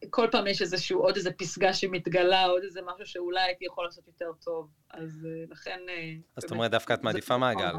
[0.09, 4.07] כל פעם יש איזשהו, עוד איזה פסגה שמתגלה, עוד איזה משהו שאולי הייתי יכול לעשות
[4.07, 4.69] יותר טוב.
[4.89, 5.79] אז אה, לכן...
[5.89, 7.73] אה, אז זאת אומרת, דווקא את מעדיפה מעגל.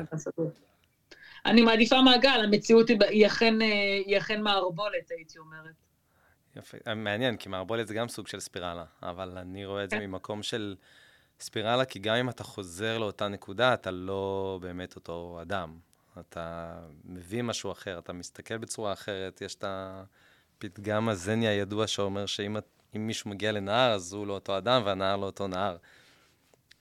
[1.46, 3.60] אני מעדיפה מעגל, המציאות היא אכן,
[4.06, 5.74] היא אכן מערבולת, הייתי אומרת.
[6.56, 10.02] יפה, מעניין, כי מערבולת זה גם סוג של ספירלה, אבל אני רואה את זה כן.
[10.02, 10.76] ממקום של
[11.40, 15.78] ספירלה, כי גם אם אתה חוזר לאותה נקודה, אתה לא באמת אותו אדם.
[16.20, 19.64] אתה מביא משהו אחר, אתה מסתכל בצורה אחרת, יש את.
[20.58, 22.56] הפתגם הזני הידוע שאומר שאם
[22.94, 25.76] מישהו מגיע לנהר, אז הוא לא אותו אדם והנהר לא אותו נהר.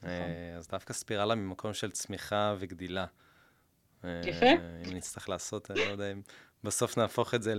[0.02, 0.10] נכון.
[0.10, 3.06] אה, אז דווקא ספירלה ממקום של צמיחה וגדילה.
[4.06, 4.46] אה, יפה.
[4.86, 6.22] אם נצטרך לעשות, אני לא יודע אם
[6.64, 7.54] בסוף נהפוך את זה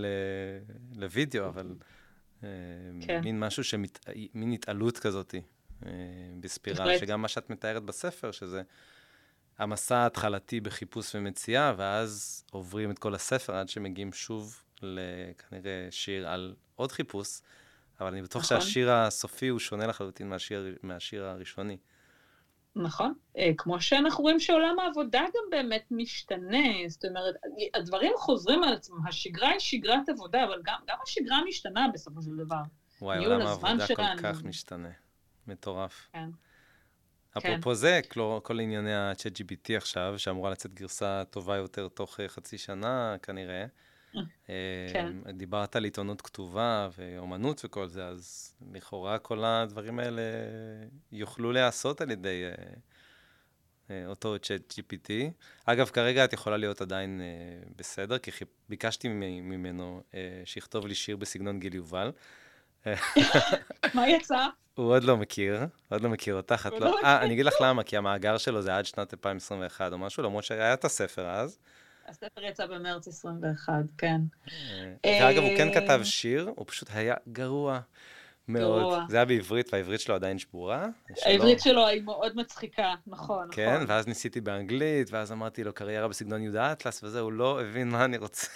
[0.95, 1.75] לוידאו, אבל
[2.43, 2.49] אה,
[3.01, 3.21] כן.
[3.23, 3.99] מין משהו, שמת...
[4.33, 5.35] מין התעלות כזאת
[6.39, 8.61] בספירלה, שגם מה שאת מתארת בספר, שזה
[9.57, 16.55] המסע ההתחלתי בחיפוש ומציאה, ואז עוברים את כל הספר עד שמגיעים שוב לכנראה שיר על
[16.75, 17.41] עוד חיפוש,
[17.99, 18.61] אבל אני בטוח נכון.
[18.61, 21.77] שהשיר הסופי הוא שונה לחלוטין מהשיר, מהשיר הראשוני.
[22.75, 27.35] נכון, אה, כמו שאנחנו רואים שעולם העבודה גם באמת משתנה, זאת אומרת,
[27.73, 32.35] הדברים חוזרים על עצמם, השגרה היא שגרת עבודה, אבל גם, גם השגרה משתנה בסופו של
[32.35, 32.61] דבר.
[33.01, 34.21] וואי, עולם העבודה שלנו...
[34.21, 34.89] כל כך משתנה,
[35.49, 36.09] מטורף.
[36.13, 36.29] כן.
[37.37, 37.75] אפרופו כן.
[37.75, 42.57] זה, כל, כל ענייני ה-chat GPT עכשיו, שאמורה לצאת גרסה טובה יותר תוך אה, חצי
[42.57, 43.65] שנה כנראה,
[44.13, 45.15] כן.
[45.25, 50.21] אה, דיברת על עיתונות כתובה ואומנות וכל זה, אז לכאורה כל הדברים האלה
[51.11, 52.73] יוכלו להיעשות על ידי אה,
[53.89, 55.11] אה, אותו צ'אט GPT.
[55.65, 57.21] אגב, כרגע את יכולה להיות עדיין
[57.75, 58.31] בסדר, כי
[58.69, 59.07] ביקשתי
[59.41, 60.03] ממנו
[60.45, 62.11] שיכתוב לי שיר בסגנון גיל יובל.
[63.95, 64.45] מה יצא?
[64.75, 66.79] הוא עוד לא מכיר, עוד לא מכיר אותך, את לא...
[66.79, 70.23] לא אה, אני אגיד לך למה, כי המאגר שלו זה עד שנת 2021 או משהו,
[70.23, 71.59] למרות שהיה את הספר אז.
[72.07, 74.21] הספר יצא במרץ 21, כן.
[75.05, 77.79] ואגב, הוא כן אה, כתב שיר, הוא פשוט היה גרוע.
[78.49, 78.99] מאוד.
[79.09, 80.87] זה היה בעברית, והעברית שלו עדיין שבורה.
[81.25, 83.85] העברית שלו היא מאוד מצחיקה, נכון, כן, נכון.
[83.87, 88.05] ואז ניסיתי באנגלית, ואז אמרתי לו, קריירה בסגנון יהודה אטלס, וזה, הוא לא הבין מה
[88.05, 88.47] אני רוצה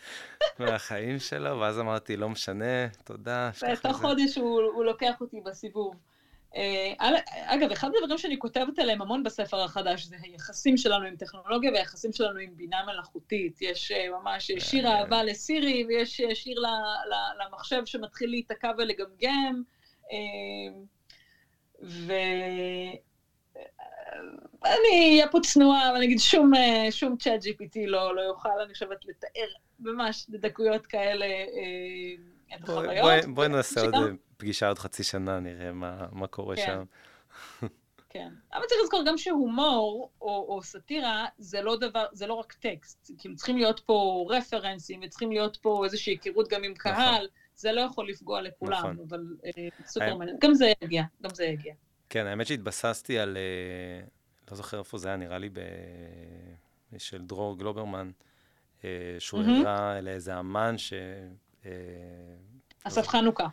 [0.58, 3.50] מהחיים שלו, ואז אמרתי, לא משנה, תודה.
[3.72, 5.94] בתוך חודש הוא לוקח אותי בסיבוב.
[6.56, 6.92] אה,
[7.30, 12.12] אגב, אחד הדברים שאני כותבת עליהם המון בספר החדש זה היחסים שלנו עם טכנולוגיה והיחסים
[12.12, 13.62] שלנו עם בינה מלאכותית.
[13.62, 14.98] יש אה, ממש שיר אה.
[14.98, 16.62] אהבה לסירי ויש שיר
[17.44, 19.62] למחשב שמתחיל להיתקע ולגמגם.
[21.82, 22.50] ואני
[25.10, 26.50] אהיה פה צנועה, ואני אגיד שום,
[26.90, 29.48] שום צ'אט GPT לא, לא יוכל, אני חושבת, לתאר
[29.80, 31.26] ממש דקויות כאלה
[32.52, 33.24] החוויות.
[33.34, 33.94] בואי נעשה עוד
[34.36, 36.66] פגישה עוד חצי שנה, נראה מה, מה קורה כן.
[36.66, 36.84] שם.
[38.08, 38.28] כן.
[38.52, 43.10] אבל צריך לזכור גם שהומור או, או סאטירה זה לא דבר, זה לא רק טקסט.
[43.18, 46.92] כאילו צריכים להיות פה רפרנסים וצריכים להיות פה איזושהי היכרות גם עם נכון.
[46.92, 47.28] קהל.
[47.56, 48.98] זה לא יכול לפגוע לכולם, נכון.
[49.08, 50.36] אבל אה, סופר מעניין.
[50.40, 51.74] גם זה יגיע, גם זה יגיע.
[52.08, 54.06] כן, האמת שהתבססתי על, אה,
[54.50, 55.58] לא זוכר איפה זה היה, נראה לי ב...
[56.98, 58.10] של דרור גלוברמן,
[58.84, 60.92] אה, שהוא הראה לאיזה אמן ש...
[61.66, 61.70] אה,
[62.84, 63.46] אסף חנוכה.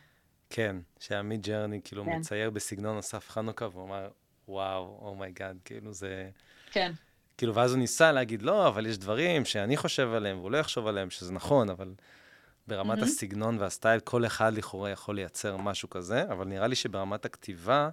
[0.50, 2.18] כן, שהיה Midjourney, כאילו, כן.
[2.18, 4.10] מצייר בסגנון אסף חנוכה, והוא אמר,
[4.48, 6.30] וואו, oh my god, oh כאילו זה...
[6.72, 6.92] כן.
[7.38, 10.88] כאילו, ואז הוא ניסה להגיד, לא, אבל יש דברים שאני חושב עליהם, והוא לא יחשוב
[10.88, 11.94] עליהם, שזה נכון, אבל
[12.68, 13.04] ברמת mm-hmm.
[13.04, 17.90] הסגנון והסטייל, כל אחד לכאורה יכול לייצר משהו כזה, אבל נראה לי שברמת הכתיבה,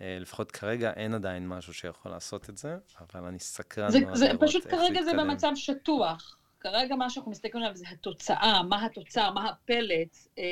[0.00, 4.46] אה, לפחות כרגע אין עדיין משהו שיכול לעשות את זה, אבל אני סקרן איך להתקדם.
[4.46, 6.36] פשוט כרגע זה במצב שטוח.
[6.60, 10.16] כרגע מה שאנחנו מסתכלים עליו זה התוצאה, מה התוצר, מה הפלט.
[10.38, 10.44] אה,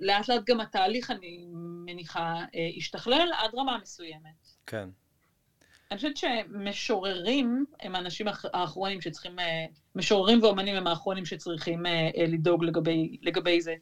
[0.00, 1.44] לאט לאט גם התהליך, אני
[1.84, 4.48] מניחה, אה, ישתכלל עד רמה מסוימת.
[4.66, 4.88] כן.
[5.90, 11.82] אני חושבת שמשוררים הם האנשים האחרונים שצריכים, אה, משוררים ואומנים הם האחרונים שצריכים
[12.28, 13.74] לדאוג לגבי, לגבי זה.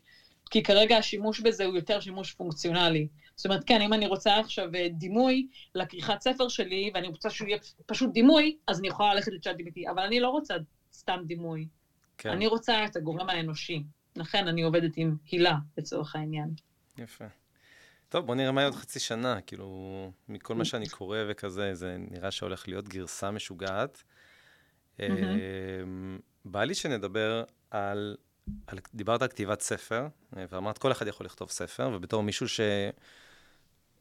[0.50, 3.08] כי כרגע השימוש בזה הוא יותר שימוש פונקציונלי.
[3.36, 7.58] זאת אומרת, כן, אם אני רוצה עכשיו דימוי לכריכת ספר שלי, ואני רוצה שהוא יהיה
[7.86, 10.54] פשוט דימוי, אז אני יכולה ללכת לצ'אט DBT, אבל אני לא רוצה
[10.96, 11.68] סתם דימוי.
[12.18, 12.30] כן.
[12.30, 13.82] אני רוצה את הגורם האנושי.
[14.16, 16.50] לכן אני עובדת עם הילה, לצורך העניין.
[16.98, 17.24] יפה.
[18.08, 19.40] טוב, בוא נראה מה יהיה עוד חצי שנה.
[19.40, 24.02] כאילו, מכל מה שאני קורא וכזה, זה נראה שהולך להיות גרסה משוגעת.
[25.00, 28.16] אמ, בא לי שנדבר על,
[28.66, 28.78] על...
[28.94, 32.46] דיברת על כתיבת ספר, ואמרת, כל אחד יכול לכתוב ספר, ובתור מישהו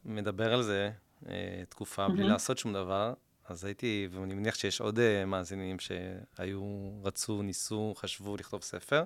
[0.04, 0.90] שמדבר על זה
[1.28, 3.14] אה, תקופה בלי לעשות שום דבר,
[3.48, 9.04] אז הייתי, ואני מניח שיש עוד uh, מאזינים שהיו, רצו, ניסו, חשבו לכתוב ספר.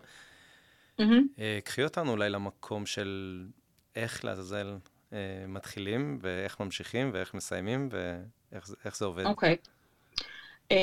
[1.00, 1.02] Mm-hmm.
[1.36, 3.46] Uh, קחי אותנו אולי למקום של
[3.96, 4.76] איך לעזאזל
[5.10, 5.14] uh,
[5.48, 7.88] מתחילים, ואיך ממשיכים, ואיך מסיימים,
[8.52, 9.24] ואיך זה עובד.
[9.24, 9.56] אוקיי.
[9.56, 10.72] Okay.
[10.72, 10.74] Uh,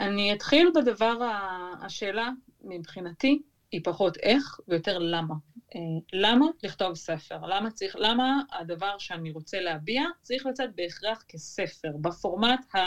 [0.00, 1.18] אני אתחיל בדבר,
[1.80, 2.30] השאלה
[2.64, 3.42] מבחינתי
[3.76, 5.34] היא פחות איך ויותר למה.
[5.70, 5.78] Uh,
[6.12, 7.46] למה לכתוב ספר?
[7.46, 12.78] למה צריך, למה הדבר שאני רוצה להביע צריך לצאת בהכרח כספר, בפורמט ה...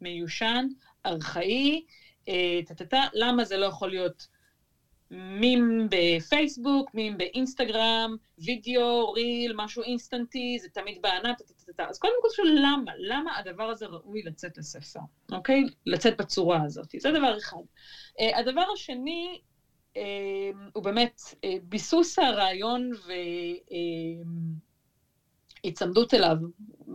[0.00, 0.66] מיושן,
[1.06, 1.84] ארכאי,
[2.28, 2.60] אה,
[3.12, 4.26] למה זה לא יכול להיות
[5.10, 11.86] מים בפייסבוק, מים באינסטגרם, וידאו, ריל, משהו אינסטנטי, זה תמיד בענת, טטטה.
[11.88, 15.00] אז קודם כל שואל למה, למה הדבר הזה ראוי לצאת לספר,
[15.32, 15.64] אוקיי?
[15.86, 16.94] לצאת בצורה הזאת.
[16.98, 17.56] זה דבר אחד.
[18.20, 19.40] Uh, הדבר השני,
[20.72, 22.90] הוא באמת uh, ביסוס הרעיון
[25.64, 26.36] והיצמדות אליו.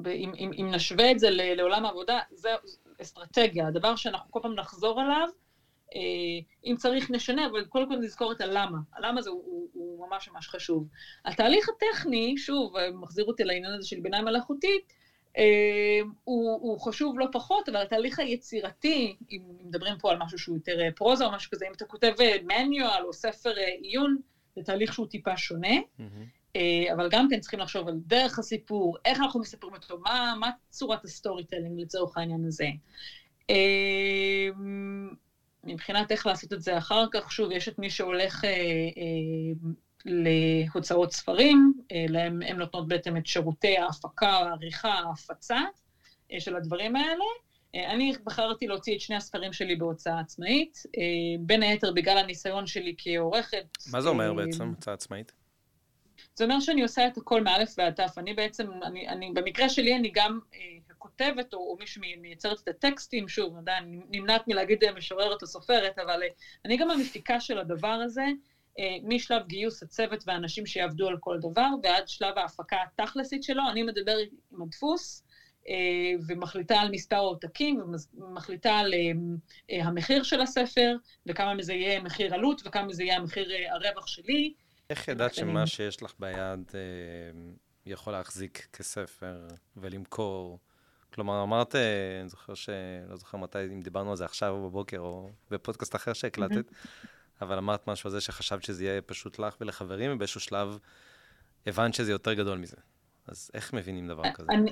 [0.05, 2.49] אם, אם, אם נשווה את זה לעולם העבודה, זה,
[3.01, 5.27] אסטרטגיה, הדבר שאנחנו כל פעם נחזור עליו,
[5.95, 5.99] אה,
[6.65, 8.77] אם צריך נשנה, אבל קודם כל נזכור את הלמה.
[8.93, 10.87] הלמה הזה הוא, הוא, הוא ממש ממש חשוב.
[11.25, 15.02] התהליך הטכני, שוב, מחזיר אותי לעניין הזה של בינה מלאכותית, אה,
[16.23, 20.81] הוא, הוא חשוב לא פחות, אבל התהליך היצירתי, אם מדברים פה על משהו שהוא יותר
[20.81, 24.17] אה, פרוזה או משהו כזה, אם אתה כותב manual או ספר עיון,
[24.55, 25.77] זה תהליך שהוא טיפה שונה.
[25.77, 26.03] Mm-hmm.
[26.55, 30.49] אה, אבל גם כן צריכים לחשוב על דרך הסיפור, איך אנחנו מספרים אותו, מה, מה
[30.69, 32.67] צורת ה storytelling לצורך העניין הזה.
[33.49, 34.47] אה,
[35.63, 38.49] מבחינת איך לעשות את זה אחר כך, שוב, יש את מי שהולך אה,
[40.05, 41.73] להוצאות ספרים,
[42.09, 45.59] להם, הם נותנות בעצם את שירותי ההפקה, העריכה, ההפצה
[46.39, 47.23] של הדברים האלה.
[47.75, 50.83] אני בחרתי להוציא את שני הספרים שלי בהוצאה עצמאית,
[51.39, 53.65] בין היתר בגלל הניסיון שלי כעורכת.
[53.91, 55.31] מה זה אומר בעצם, הוצאה עצמאית?
[56.35, 58.17] זה אומר שאני עושה את הכל מאלף ועד תף.
[58.17, 60.59] אני בעצם, אני, אני, במקרה שלי אני גם אה,
[60.97, 65.99] כותבת, או, או מי שמייצרת את הטקסטים, שוב, עדיין נמנעת מלהגיד אה, משוררת או סופרת,
[65.99, 66.27] אבל אה,
[66.65, 68.31] אני גם המפיקה של הדבר הזה, אה,
[69.03, 74.17] משלב גיוס הצוות והאנשים שיעבדו על כל דבר, ועד שלב ההפקה התכלסית שלו, אני מדבר
[74.51, 75.23] עם הדפוס,
[75.69, 75.73] אה,
[76.27, 77.81] ומחליטה על מספר העותקים,
[78.13, 78.99] ומחליטה על אה,
[79.71, 84.53] אה, המחיר של הספר, וכמה מזה יהיה מחיר עלות, וכמה מזה יהיה המחיר הרווח שלי,
[84.89, 86.79] איך ידעת שמה שיש לך ביד אה,
[87.85, 90.59] יכול להחזיק כספר ולמכור?
[91.13, 92.69] כלומר, אמרת, אה, אני זוכר ש...
[93.09, 96.71] לא זוכר מתי, אם דיברנו על זה עכשיו או בבוקר, או בפודקאסט אחר שהקלטת,
[97.41, 100.77] אבל אמרת משהו על זה שחשבת שזה יהיה פשוט לך ולחברים, ובאיזשהו שלב
[101.67, 102.77] הבנת שזה יותר גדול מזה.
[103.27, 104.47] אז איך מבינים דבר כזה?
[104.51, 104.71] אני...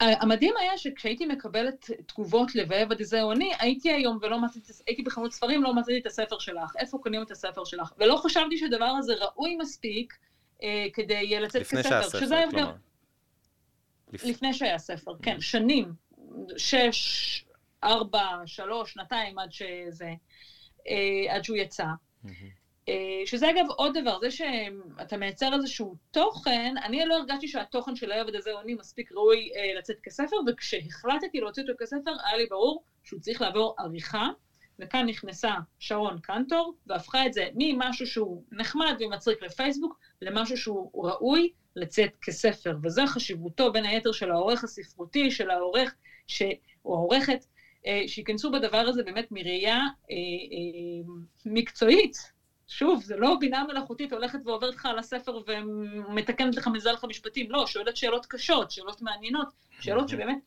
[0.00, 5.32] המדהים היה שכשהייתי מקבלת תגובות לבעב עד איזה עוני, הייתי היום ולא מצאתי, הייתי בחנות
[5.32, 7.92] ספרים, לא מצאתי את הספר שלך, איפה קונים את הספר שלך?
[7.98, 10.16] ולא חשבתי שהדבר הזה ראוי מספיק
[10.62, 11.98] אה, כדי לצאת לפני כספר.
[11.98, 12.72] לפני שהיה ספר, כלומר.
[14.12, 14.24] לפ...
[14.24, 15.92] לפני שהיה ספר, כן, שנים,
[16.56, 17.44] שש,
[17.86, 20.12] ארבע, שלוש, שנתיים עד שזה,
[20.88, 21.86] אה, עד שהוא יצא.
[22.88, 28.12] אה, שזה אגב עוד דבר, זה שאתה מייצר איזשהו תוכן, אני לא הרגשתי שהתוכן של
[28.12, 32.82] העבד הזה עוני מספיק ראוי אה, לצאת כספר, וכשהחלטתי להוציא אותו כספר, היה לי ברור
[33.04, 34.28] שהוא צריך לעבור עריכה,
[34.78, 41.48] וכאן נכנסה שרון קנטור, והפכה את זה ממשהו שהוא נחמד ומצחיק לפייסבוק, למשהו שהוא ראוי
[41.76, 42.76] לצאת כספר.
[42.82, 45.94] וזו חשיבותו בין היתר של העורך הספרותי, של העורך,
[46.26, 46.42] ש...
[46.84, 47.46] או העורכת,
[48.06, 51.14] שייכנסו בדבר הזה באמת מראייה אה, אה,
[51.46, 52.16] מקצועית,
[52.68, 57.50] שוב, זה לא בינה מלאכותית הולכת ועוברת לך על הספר ומתקנת לך, מזל לך משפטים,
[57.50, 59.48] לא, שואלת שאלות קשות, שאלות מעניינות,
[59.80, 60.38] שאלות שבאמת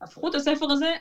[0.00, 0.92] הפכו את הספר הזה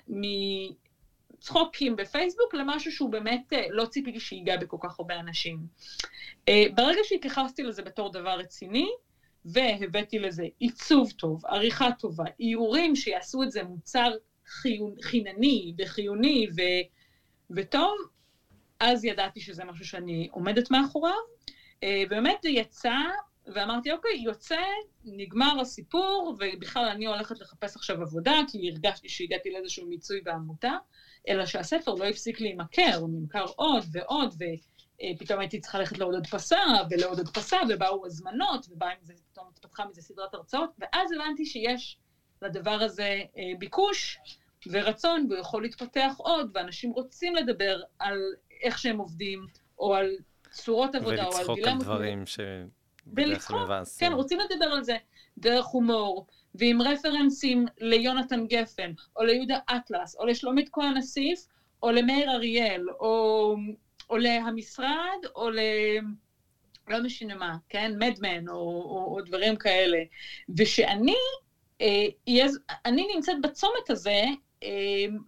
[1.38, 5.60] מצחוקים בפייסבוק למשהו שהוא באמת אה, לא ציפיתי שיגע בכל כך הרבה אנשים.
[6.49, 8.88] אה, ברגע שהתייחסתי לזה בתור דבר רציני,
[9.45, 14.12] והבאתי לזה עיצוב טוב, עריכה טובה, איורים שיעשו את זה מוצר
[14.47, 14.95] חיונ...
[15.01, 16.62] חינני וחיוני ו...
[17.56, 17.95] וטוב,
[18.79, 21.13] אז ידעתי שזה משהו שאני עומדת מאחוריו.
[21.84, 22.95] אה, באמת זה יצא,
[23.47, 24.62] ואמרתי, אוקיי, יוצא,
[25.06, 30.73] נגמר הסיפור, ובכלל אני הולכת לחפש עכשיו עבודה, כי הרגשתי שהגעתי לאיזשהו מיצוי בעמותה,
[31.29, 34.34] אלא שהספר לא הפסיק להימכר, הוא נמכר עוד ועוד,
[35.15, 40.69] ופתאום הייתי צריכה ללכת לעוד הדפסה, ולעוד הדפסה, ובאו הזמנות, ופתאום התפתחה מזה סדרת הרצאות,
[40.79, 41.97] ואז הבנתי שיש
[42.43, 44.19] לדבר הזה אה, ביקוש
[44.67, 48.19] ורצון, והוא יכול להתפתח עוד, ואנשים רוצים לדבר על
[48.63, 49.45] איך שהם עובדים,
[49.79, 50.15] או על
[50.51, 51.58] צורות עבודה, או על דילמות.
[51.58, 54.08] ולצחוק על דברים שבדרך כלל מבאסים.
[54.08, 54.97] כן, רוצים לדבר על זה
[55.38, 61.47] דרך הומור, ועם רפרנסים ליונתן גפן, או ליהודה אטלס, או לשלומית כהן אסיף,
[61.84, 63.56] או למאיר אריאל, או,
[64.10, 65.60] או להמשרד, או ל...
[66.88, 67.91] לא משנה מה, כן?
[67.99, 69.97] מדמן, או, או, או דברים כאלה.
[70.58, 71.15] ושאני,
[72.86, 74.24] אני נמצאת בצומת הזה,
[74.63, 74.69] אה,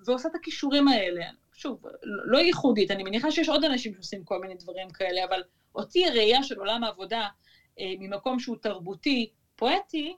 [0.06, 1.26] ועושה את הכישורים האלה.
[1.54, 5.44] שוב, לא ייחודית, אני מניחה שיש עוד אנשים שעושים כל מיני דברים כאלה, אבל
[5.76, 7.28] אותי ראייה של עולם העבודה
[7.80, 10.16] אה, ממקום שהוא תרבותי, פואטי,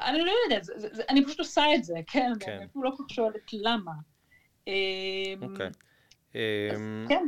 [0.00, 2.32] אני לא יודעת, זה, זה, אני פשוט עושה את זה, כן?
[2.40, 2.52] כן.
[2.52, 3.92] אני אפילו לא כל כך שואלת למה.
[4.66, 4.72] אמ,
[5.42, 5.70] אוקיי.
[6.34, 7.24] אמ, כן.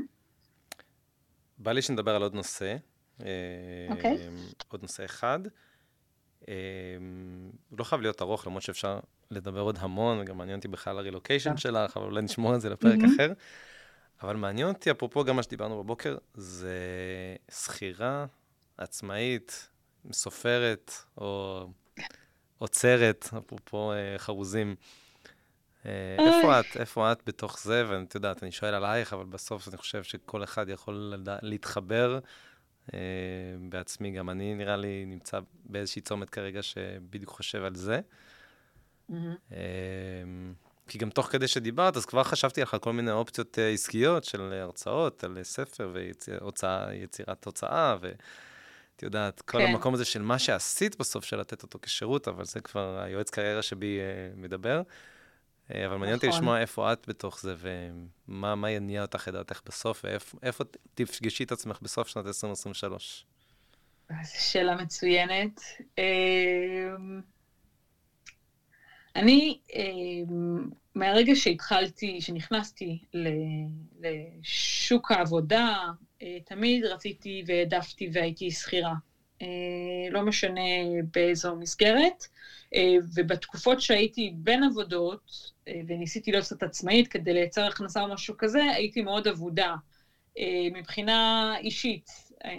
[1.59, 2.77] בא לי שנדבר על עוד נושא.
[3.91, 4.17] אוקיי.
[4.69, 5.41] עוד נושא אחד.
[7.71, 11.51] הוא לא חייב להיות ארוך, למרות שאפשר לדבר עוד המון, גם מעניין אותי בכלל הרילוקיישן
[11.51, 11.57] כן.
[11.57, 13.33] שלך, אבל אולי נשמור את זה לפרק אחר.
[14.23, 16.77] אבל מעניין אותי, אפרופו גם מה שדיברנו בבוקר, זה
[17.51, 18.27] שכירה
[18.79, 19.69] עצמאית,
[20.13, 21.67] סופרת, או
[22.59, 24.75] עוצרת, אפרופו אה, חרוזים.
[25.87, 27.85] אה, איפה את, איפה את בתוך זה?
[27.89, 32.19] ואת יודעת, אני שואל עלייך, אבל בסוף אני חושב שכל אחד יכול להתחבר
[33.69, 34.11] בעצמי.
[34.11, 38.01] גם אני, נראה לי, נמצא באיזושהי צומת כרגע שבדיוק חושב על זה.
[39.11, 39.15] Mm-hmm.
[40.89, 44.25] כי גם תוך כדי שדיברת, אז כבר חשבתי לך על כל מיני אופציות אה, עסקיות
[44.25, 49.67] של הרצאות, על ספר ויצירת הוצאה, ואת יודעת, כל כן.
[49.67, 53.63] המקום הזה של מה שעשית בסוף, של לתת אותו כשירות, אבל זה כבר היועץ קריירה
[53.63, 53.99] שבי
[54.37, 54.83] מדבר.
[55.71, 56.39] Uh, אבל מעניין אותי נכון.
[56.39, 57.55] לשמוע איפה את בתוך זה,
[58.29, 63.27] ומה יניע אותך לדעתך בסוף, ואיפה תפגשי את עצמך בסוף שנת 2023.
[64.11, 65.61] זו שאלה מצוינת.
[69.17, 72.99] אני, אמ, מהרגע שהתחלתי, שנכנסתי
[74.01, 75.77] לשוק העבודה,
[76.23, 78.95] אה, תמיד רציתי והעדפתי והייתי שכירה.
[79.43, 79.47] אה,
[80.11, 80.61] לא משנה
[81.15, 82.27] באיזו מסגרת,
[82.75, 85.53] אה, ובתקופות שהייתי בין עבודות,
[85.87, 89.75] וניסיתי להיות קצת עצמאית כדי לייצר הכנסה או משהו כזה, הייתי מאוד אבודה.
[90.73, 92.11] מבחינה אישית,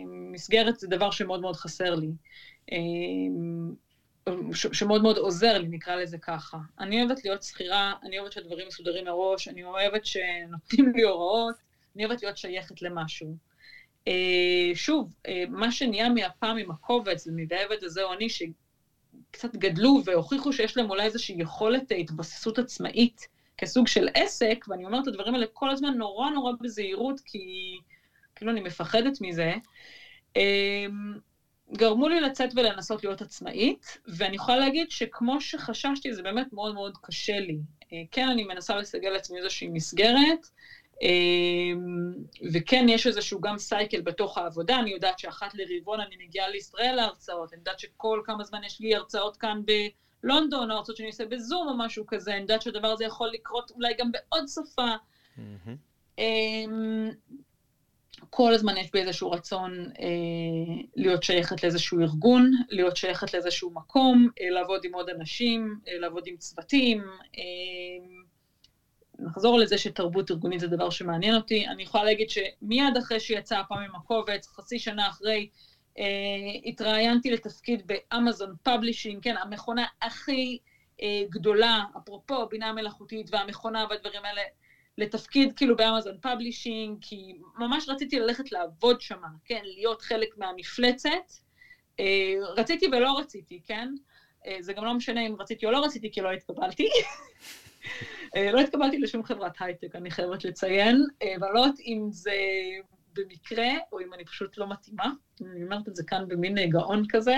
[0.06, 2.08] מסגרת זה דבר שמאוד מאוד חסר לי.
[4.54, 6.58] שמאוד מאוד עוזר לי, נקרא לזה ככה.
[6.80, 11.56] אני אוהבת להיות שכירה, אני אוהבת שהדברים מסודרים מראש, אני אוהבת שנותנים לי הוראות,
[11.96, 13.36] אני אוהבת להיות שייכת למשהו.
[14.74, 15.14] שוב,
[15.50, 17.28] מה שנהיה מהפעם עם הקובץ
[17.84, 18.28] הזה או אני,
[19.36, 23.28] שקצת גדלו והוכיחו שיש להם אולי איזושהי יכולת התבססות עצמאית
[23.58, 27.40] כסוג של עסק, ואני אומרת את הדברים האלה כל הזמן נורא נורא בזהירות, כי...
[28.36, 29.54] כאילו אני מפחדת מזה,
[30.36, 31.18] אמ,
[31.74, 36.98] גרמו לי לצאת ולנסות להיות עצמאית, ואני יכולה להגיד שכמו שחששתי, זה באמת מאוד מאוד
[37.02, 37.58] קשה לי.
[37.94, 40.50] אה, כן, אני מנסה לסגל לעצמי איזושהי מסגרת,
[42.54, 47.54] וכן, יש איזשהו גם סייקל בתוך העבודה, אני יודעת שאחת לרבעון אני מגיעה לישראל להרצאות,
[47.54, 49.62] אני יודעת שכל כמה זמן יש לי הרצאות כאן
[50.24, 53.94] בלונדון, הרצאות שאני עושה בזום או משהו כזה, אני יודעת שהדבר הזה יכול לקרות אולי
[53.98, 54.96] גם בעוד שפה.
[55.38, 56.22] Mm-hmm.
[58.30, 64.28] כל הזמן יש בי איזשהו רצון אה, להיות שייכת לאיזשהו ארגון, להיות שייכת לאיזשהו מקום,
[64.42, 67.02] אה, לעבוד עם עוד אנשים, אה, לעבוד עם צוותים.
[67.38, 67.44] אה,
[69.22, 71.68] נחזור לזה שתרבות ארגונית זה דבר שמעניין אותי.
[71.68, 75.50] אני יכולה להגיד שמיד אחרי שיצא הפעם עם הקובץ, חצי שנה אחרי,
[76.00, 76.04] אה,
[76.66, 80.58] התראיינתי לתפקיד ב Amazon Publishing, כן, המכונה הכי
[81.02, 84.42] אה, גדולה, אפרופו בינה מלאכותית והמכונה והדברים האלה,
[84.98, 91.10] לתפקיד כאילו ב Amazon Publishing, כי ממש רציתי ללכת לעבוד שמה, כן, להיות חלק מהמפלצת.
[92.00, 93.90] אה, רציתי ולא רציתי, כן?
[94.48, 96.88] אה, זה גם לא משנה אם רציתי או לא רציתי, כי לא התקבלתי.
[98.36, 101.06] אה, לא התקבלתי לשום חברת הייטק, אני חייבת לציין,
[101.40, 102.36] אבל לא יודעת אם זה
[103.14, 105.12] במקרה, או אם אני פשוט לא מתאימה.
[105.42, 107.36] אני אומרת את זה כאן במין גאון כזה.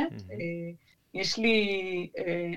[1.14, 2.10] יש לי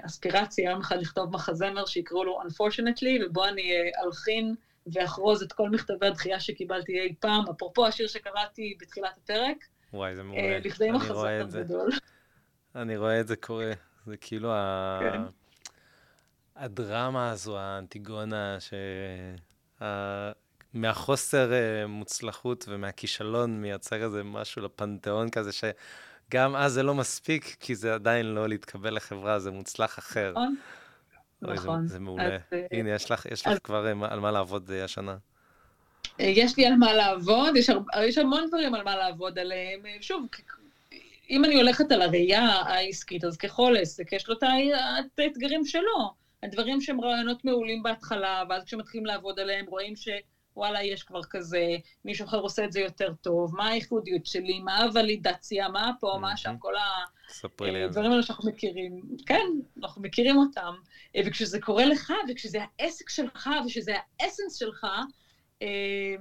[0.07, 3.73] אספירציה יום אחד לכתוב מחזמר שיקראו לו Unfortunately, ובו אני
[4.05, 4.55] אלחין
[4.93, 9.57] ואחרוז את כל מכתבי הדחייה שקיבלתי אי פעם, אפרופו השיר שקראתי בתחילת הפרק.
[9.93, 10.59] וואי, זה מעולה.
[10.59, 11.91] לכדי מחזור גדול.
[12.75, 13.73] אני רואה את זה קורה.
[14.07, 14.99] זה כאילו ה...
[15.03, 15.21] כן.
[16.57, 18.75] הדרמה הזו, האנטיגונה, ש...
[20.75, 27.75] מהחוסר אה, מוצלחות ומהכישלון מייצר איזה משהו לפנתיאון כזה, שגם אז זה לא מספיק, כי
[27.75, 30.31] זה עדיין לא להתקבל לחברה, זה מוצלח אחר.
[30.31, 30.57] נכון.
[31.43, 31.87] נכון.
[31.87, 32.35] זה, זה מעולה.
[32.35, 35.17] אז, אה, הנה, יש לך, יש אז, לך כבר אה, על מה לעבוד השנה.
[36.19, 37.79] יש לי על מה לעבוד, יש, הר...
[38.03, 39.81] יש המון דברים על מה לעבוד עליהם.
[40.01, 40.27] שוב,
[41.31, 44.43] אם אני הולכת על הראייה העסקית, אז ככל עסק, יש לו את
[45.19, 46.26] האתגרים שלו.
[46.47, 52.27] הדברים שהם רעיונות מעולים בהתחלה, ואז כשמתחילים לעבוד עליהם, רואים שוואלה, יש כבר כזה, מישהו
[52.27, 56.55] אחר עושה את זה יותר טוב, מה הייחודיות שלי, מה הוולידציה, מה פה, מה שם,
[56.59, 56.73] כל
[57.85, 59.01] הדברים האלה שאנחנו מכירים.
[59.27, 59.47] כן,
[59.83, 60.75] אנחנו מכירים אותם.
[61.17, 64.87] אה, וכשזה קורה לך, וכשזה העסק שלך, ושזה האסנס שלך,
[65.63, 66.15] אה,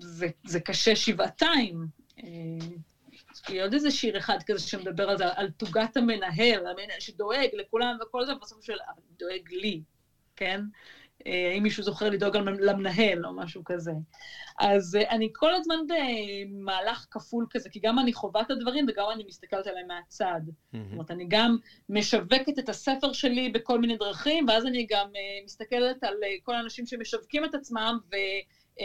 [0.00, 1.86] זה, זה קשה שבעתיים.
[3.48, 7.00] אה, יש לי עוד איזה שיר אחד כזה שמדבר על זה, על תוגת המנהל, המנהל
[7.00, 8.76] שדואג לכולם וכל זה, ובסוף של,
[9.18, 9.82] דואג לי,
[10.36, 10.60] כן?
[11.26, 13.92] האם מישהו זוכר לדאוג למנהל או משהו כזה.
[14.60, 19.24] אז אני כל הזמן במהלך כפול כזה, כי גם אני חווה את הדברים וגם אני
[19.26, 20.40] מסתכלת עליהם מהצד.
[20.46, 20.76] Mm-hmm.
[20.84, 21.56] זאת אומרת, אני גם
[21.88, 25.06] משווקת את הספר שלי בכל מיני דרכים, ואז אני גם
[25.44, 28.16] מסתכלת על כל האנשים שמשווקים את עצמם, ו...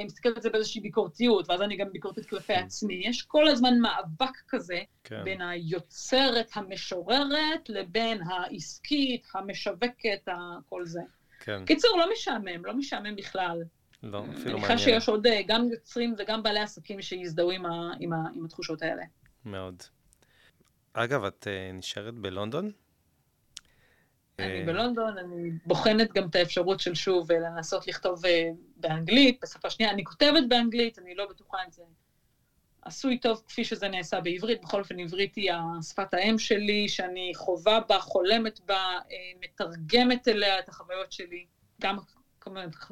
[0.05, 3.01] מסתכלת על זה באיזושהי ביקורתיות, ואז אני גם ביקורתית כלפי עצמי.
[3.05, 5.23] יש כל הזמן מאבק כזה כן.
[5.23, 10.27] בין היוצרת, המשוררת, לבין העסקית, המשווקת,
[10.69, 11.01] כל זה.
[11.39, 11.65] כן.
[11.65, 13.63] קיצור, לא משעמם, לא משעמם בכלל.
[14.03, 14.55] לא, אפילו מעניין.
[14.55, 18.17] אני חושב שיש עוד אה, גם יוצרים וגם בעלי עסקים שיזדהו עם, ה, עם, ה,
[18.35, 19.03] עם התחושות האלה.
[19.45, 19.83] מאוד.
[20.93, 22.71] אגב, את נשארת בלונדון?
[24.43, 28.21] אני אה, בלונדון, אני בוחנת גם את האפשרות של שוב לנסות לכתוב
[28.77, 29.91] באנגלית, בשפה שנייה.
[29.91, 31.83] אני כותבת באנגלית, אני לא בטוחה אם זה
[32.81, 34.61] עשוי טוב כפי שזה נעשה בעברית.
[34.61, 35.51] בכל אופן, עברית היא
[35.89, 38.99] שפת האם שלי, שאני חווה בה, חולמת בה,
[39.41, 41.45] מתרגמת אליה את החוויות שלי.
[41.81, 41.97] גם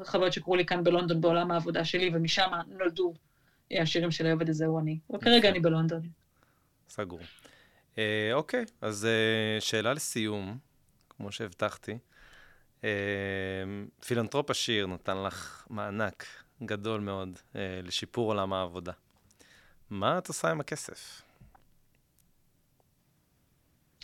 [0.04, 3.14] חוויות שקרו לי כאן בלונדון בעולם העבודה שלי, ומשם נולדו
[3.72, 5.00] השירים של העובד הזה הוא אני.
[5.16, 6.02] וכרגע אני בלונדון.
[6.90, 7.20] סגור.
[7.98, 10.58] אה, אוקיי, אז אה, שאלה לסיום,
[11.20, 11.98] כמו שהבטחתי.
[12.84, 12.90] אה,
[14.06, 16.26] פילנטרופ עשיר נתן לך מענק
[16.64, 18.92] גדול מאוד אה, לשיפור עולם העבודה.
[19.90, 21.22] מה את עושה עם הכסף?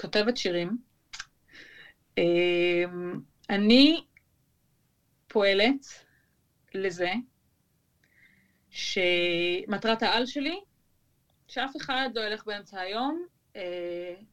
[0.02, 0.78] כותבת שירים.
[2.18, 2.84] אה,
[3.50, 4.06] אני
[5.28, 5.86] פועלת
[6.74, 7.12] לזה
[8.70, 10.60] שמטרת העל שלי,
[11.48, 13.26] שאף אחד לא ילך באמצע היום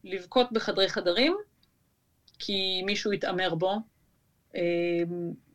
[0.04, 1.36] לבכות בחדרי חדרים,
[2.44, 3.76] כי מישהו יתעמר בו
[4.56, 4.60] אה,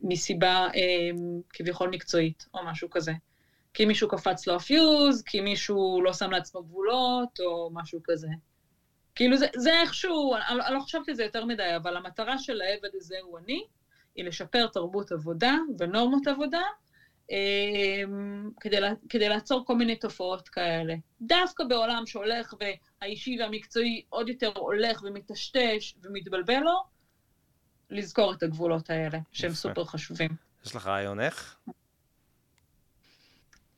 [0.02, 1.10] מסיבה אה,
[1.50, 3.12] כביכול מקצועית, או משהו כזה.
[3.74, 8.28] כי מישהו קפץ לו הפיוז, כי מישהו לא שם לעצמו גבולות, או משהו כזה.
[9.14, 12.60] כאילו זה, זה איכשהו, אני, אני לא חשבתי על זה יותר מדי, אבל המטרה של
[12.60, 13.64] העבד הזה הוא אני,
[14.16, 16.62] היא לשפר תרבות עבודה ונורמות עבודה,
[18.60, 18.76] כדי,
[19.08, 20.94] כדי לעצור כל מיני תופעות כאלה.
[21.20, 22.54] דווקא בעולם שהולך
[23.00, 26.98] והאישי והמקצועי עוד יותר הולך ומטשטש ומתבלבל לו,
[27.90, 29.56] לזכור את הגבולות האלה, שהם יפה.
[29.56, 30.30] סופר חשובים.
[30.66, 31.56] יש לך רעיון איך?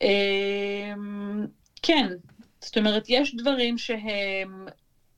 [0.01, 1.47] אמ,
[1.83, 2.07] כן,
[2.61, 4.67] זאת אומרת, יש דברים שהם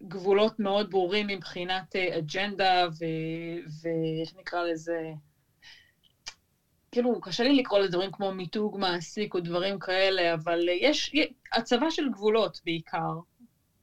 [0.03, 2.89] גבולות מאוד ברורים מבחינת אג'נדה,
[3.81, 5.13] ואיך נקרא לזה,
[6.93, 11.13] כאילו, קשה לי לקרוא לדברים כמו מיתוג מעסיק או דברים כאלה, אבל יש
[11.53, 13.13] הצבה של גבולות בעיקר.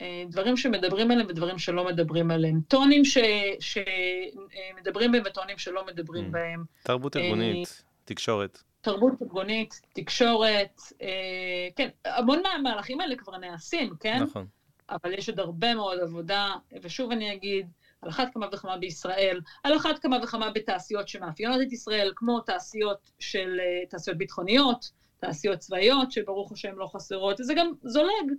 [0.02, 2.62] אה, דברים שמדברים עליהם ודברים שלא מדברים עליהם.
[2.68, 3.18] טונים ש,
[3.60, 6.32] שמדברים בהם וטונים שלא מדברים mm.
[6.32, 6.64] בהם.
[6.84, 8.64] תרבות אה, ארגונית, תקשורת.
[8.82, 14.24] תרבות ארגונית, תקשורת, אה, כן, המון מהמהלכים האלה כבר נעשים, כן?
[14.24, 14.46] נכון.
[14.90, 16.52] אבל יש עוד הרבה מאוד עבודה,
[16.82, 17.68] ושוב אני אגיד,
[18.02, 23.12] על אחת כמה וכמה בישראל, על אחת כמה וכמה בתעשיות שמאפיינות את ישראל, כמו תעשיות
[23.20, 28.34] של, תעשיות ביטחוניות, תעשיות צבאיות, שברוך השם לא חסרות, וזה גם זולג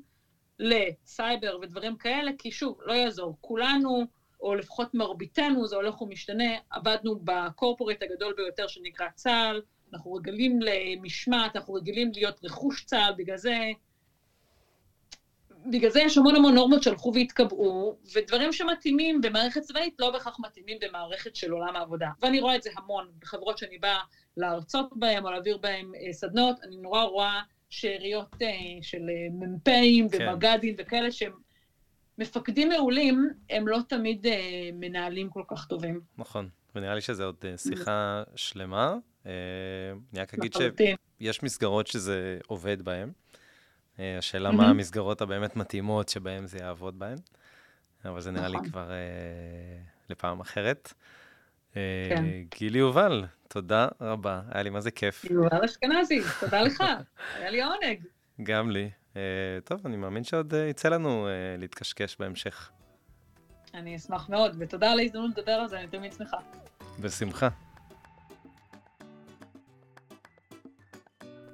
[0.59, 4.05] לסייבר ודברים כאלה, כי שוב, לא יעזור, כולנו,
[4.41, 11.57] או לפחות מרביתנו, זה הולך ומשתנה, עבדנו בקורפורט הגדול ביותר שנקרא צה"ל, אנחנו רגילים למשמעת,
[11.57, 13.55] אנחנו רגילים להיות רכוש צה"ל, בגלל זה...
[15.67, 20.79] בגלל זה יש המון המון נורמות שהלכו והתקבעו, ודברים שמתאימים במערכת צבאית לא בהכרח מתאימים
[20.81, 22.09] במערכת של עולם העבודה.
[22.23, 24.01] ואני רואה את זה המון בחברות שאני באה
[24.37, 28.49] להרצות בהן או להעביר בהן אה, סדנות, אני נורא רואה שאריות אה,
[28.83, 30.29] של אה, מ"פים כן.
[30.29, 31.33] ומג"דים וכאלה שהם
[32.19, 34.27] מפקדים מעולים, הם לא תמיד
[34.73, 36.01] מנהלים כל כך טובים.
[36.19, 38.97] נכון, ונראה לי שזו עוד שיחה שלמה.
[39.25, 40.55] אני רק אגיד
[41.21, 43.13] שיש מסגרות שזה עובד בהן.
[43.99, 47.18] השאלה מה המסגרות הבאמת מתאימות שבהן זה יעבוד בהן,
[48.05, 48.70] אבל זה נראה לי נכון.
[48.70, 48.91] כבר
[50.11, 50.93] לפעם אחרת.
[51.74, 52.24] כן.
[52.59, 55.24] גילי יובל, תודה רבה, היה לי מה זה כיף.
[55.24, 56.84] יובל אשכנזי, תודה לך,
[57.36, 58.05] היה לי עונג.
[58.43, 58.91] גם לי.
[59.64, 61.28] טוב, אני מאמין שעוד יצא לנו
[61.59, 62.70] להתקשקש בהמשך.
[63.74, 66.36] אני אשמח מאוד, ותודה על ההזדמנות לדבר על זה, אני תמיד שמחה.
[67.01, 67.49] בשמחה.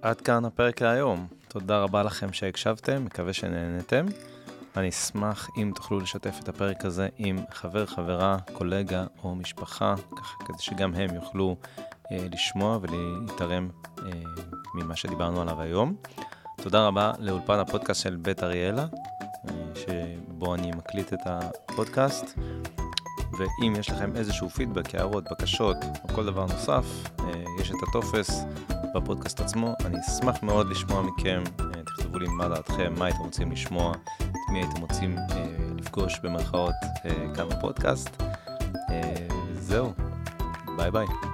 [0.02, 1.26] עד כאן הפרק להיום.
[1.60, 4.06] תודה רבה לכם שהקשבתם, מקווה שנהנתם.
[4.76, 10.44] אני אשמח אם תוכלו לשתף את הפרק הזה עם חבר, חברה, קולגה או משפחה, ככה
[10.44, 11.56] כדי שגם הם יוכלו
[12.12, 14.04] אה, לשמוע ולהתערם אה,
[14.74, 15.96] ממה שדיברנו עליו היום.
[16.62, 18.86] תודה רבה לאולפן הפודקאסט של בית אריאלה,
[19.48, 22.38] אה, שבו אני מקליט את הפודקאסט.
[23.38, 26.84] ואם יש לכם איזשהו פידבק, הערות, בקשות או כל דבר נוסף,
[27.20, 28.44] אה, יש את הטופס
[29.00, 29.74] בפודקאסט עצמו.
[29.84, 34.50] אני אשמח מאוד לשמוע מכם, אה, תכתבו לי מה דעתכם, מה הייתם רוצים לשמוע, את
[34.52, 36.74] מי הייתם רוצים אה, לפגוש במרכאות
[37.34, 38.22] כאן בפודקאסט.
[39.60, 39.92] זהו,
[40.76, 41.25] ביי ביי.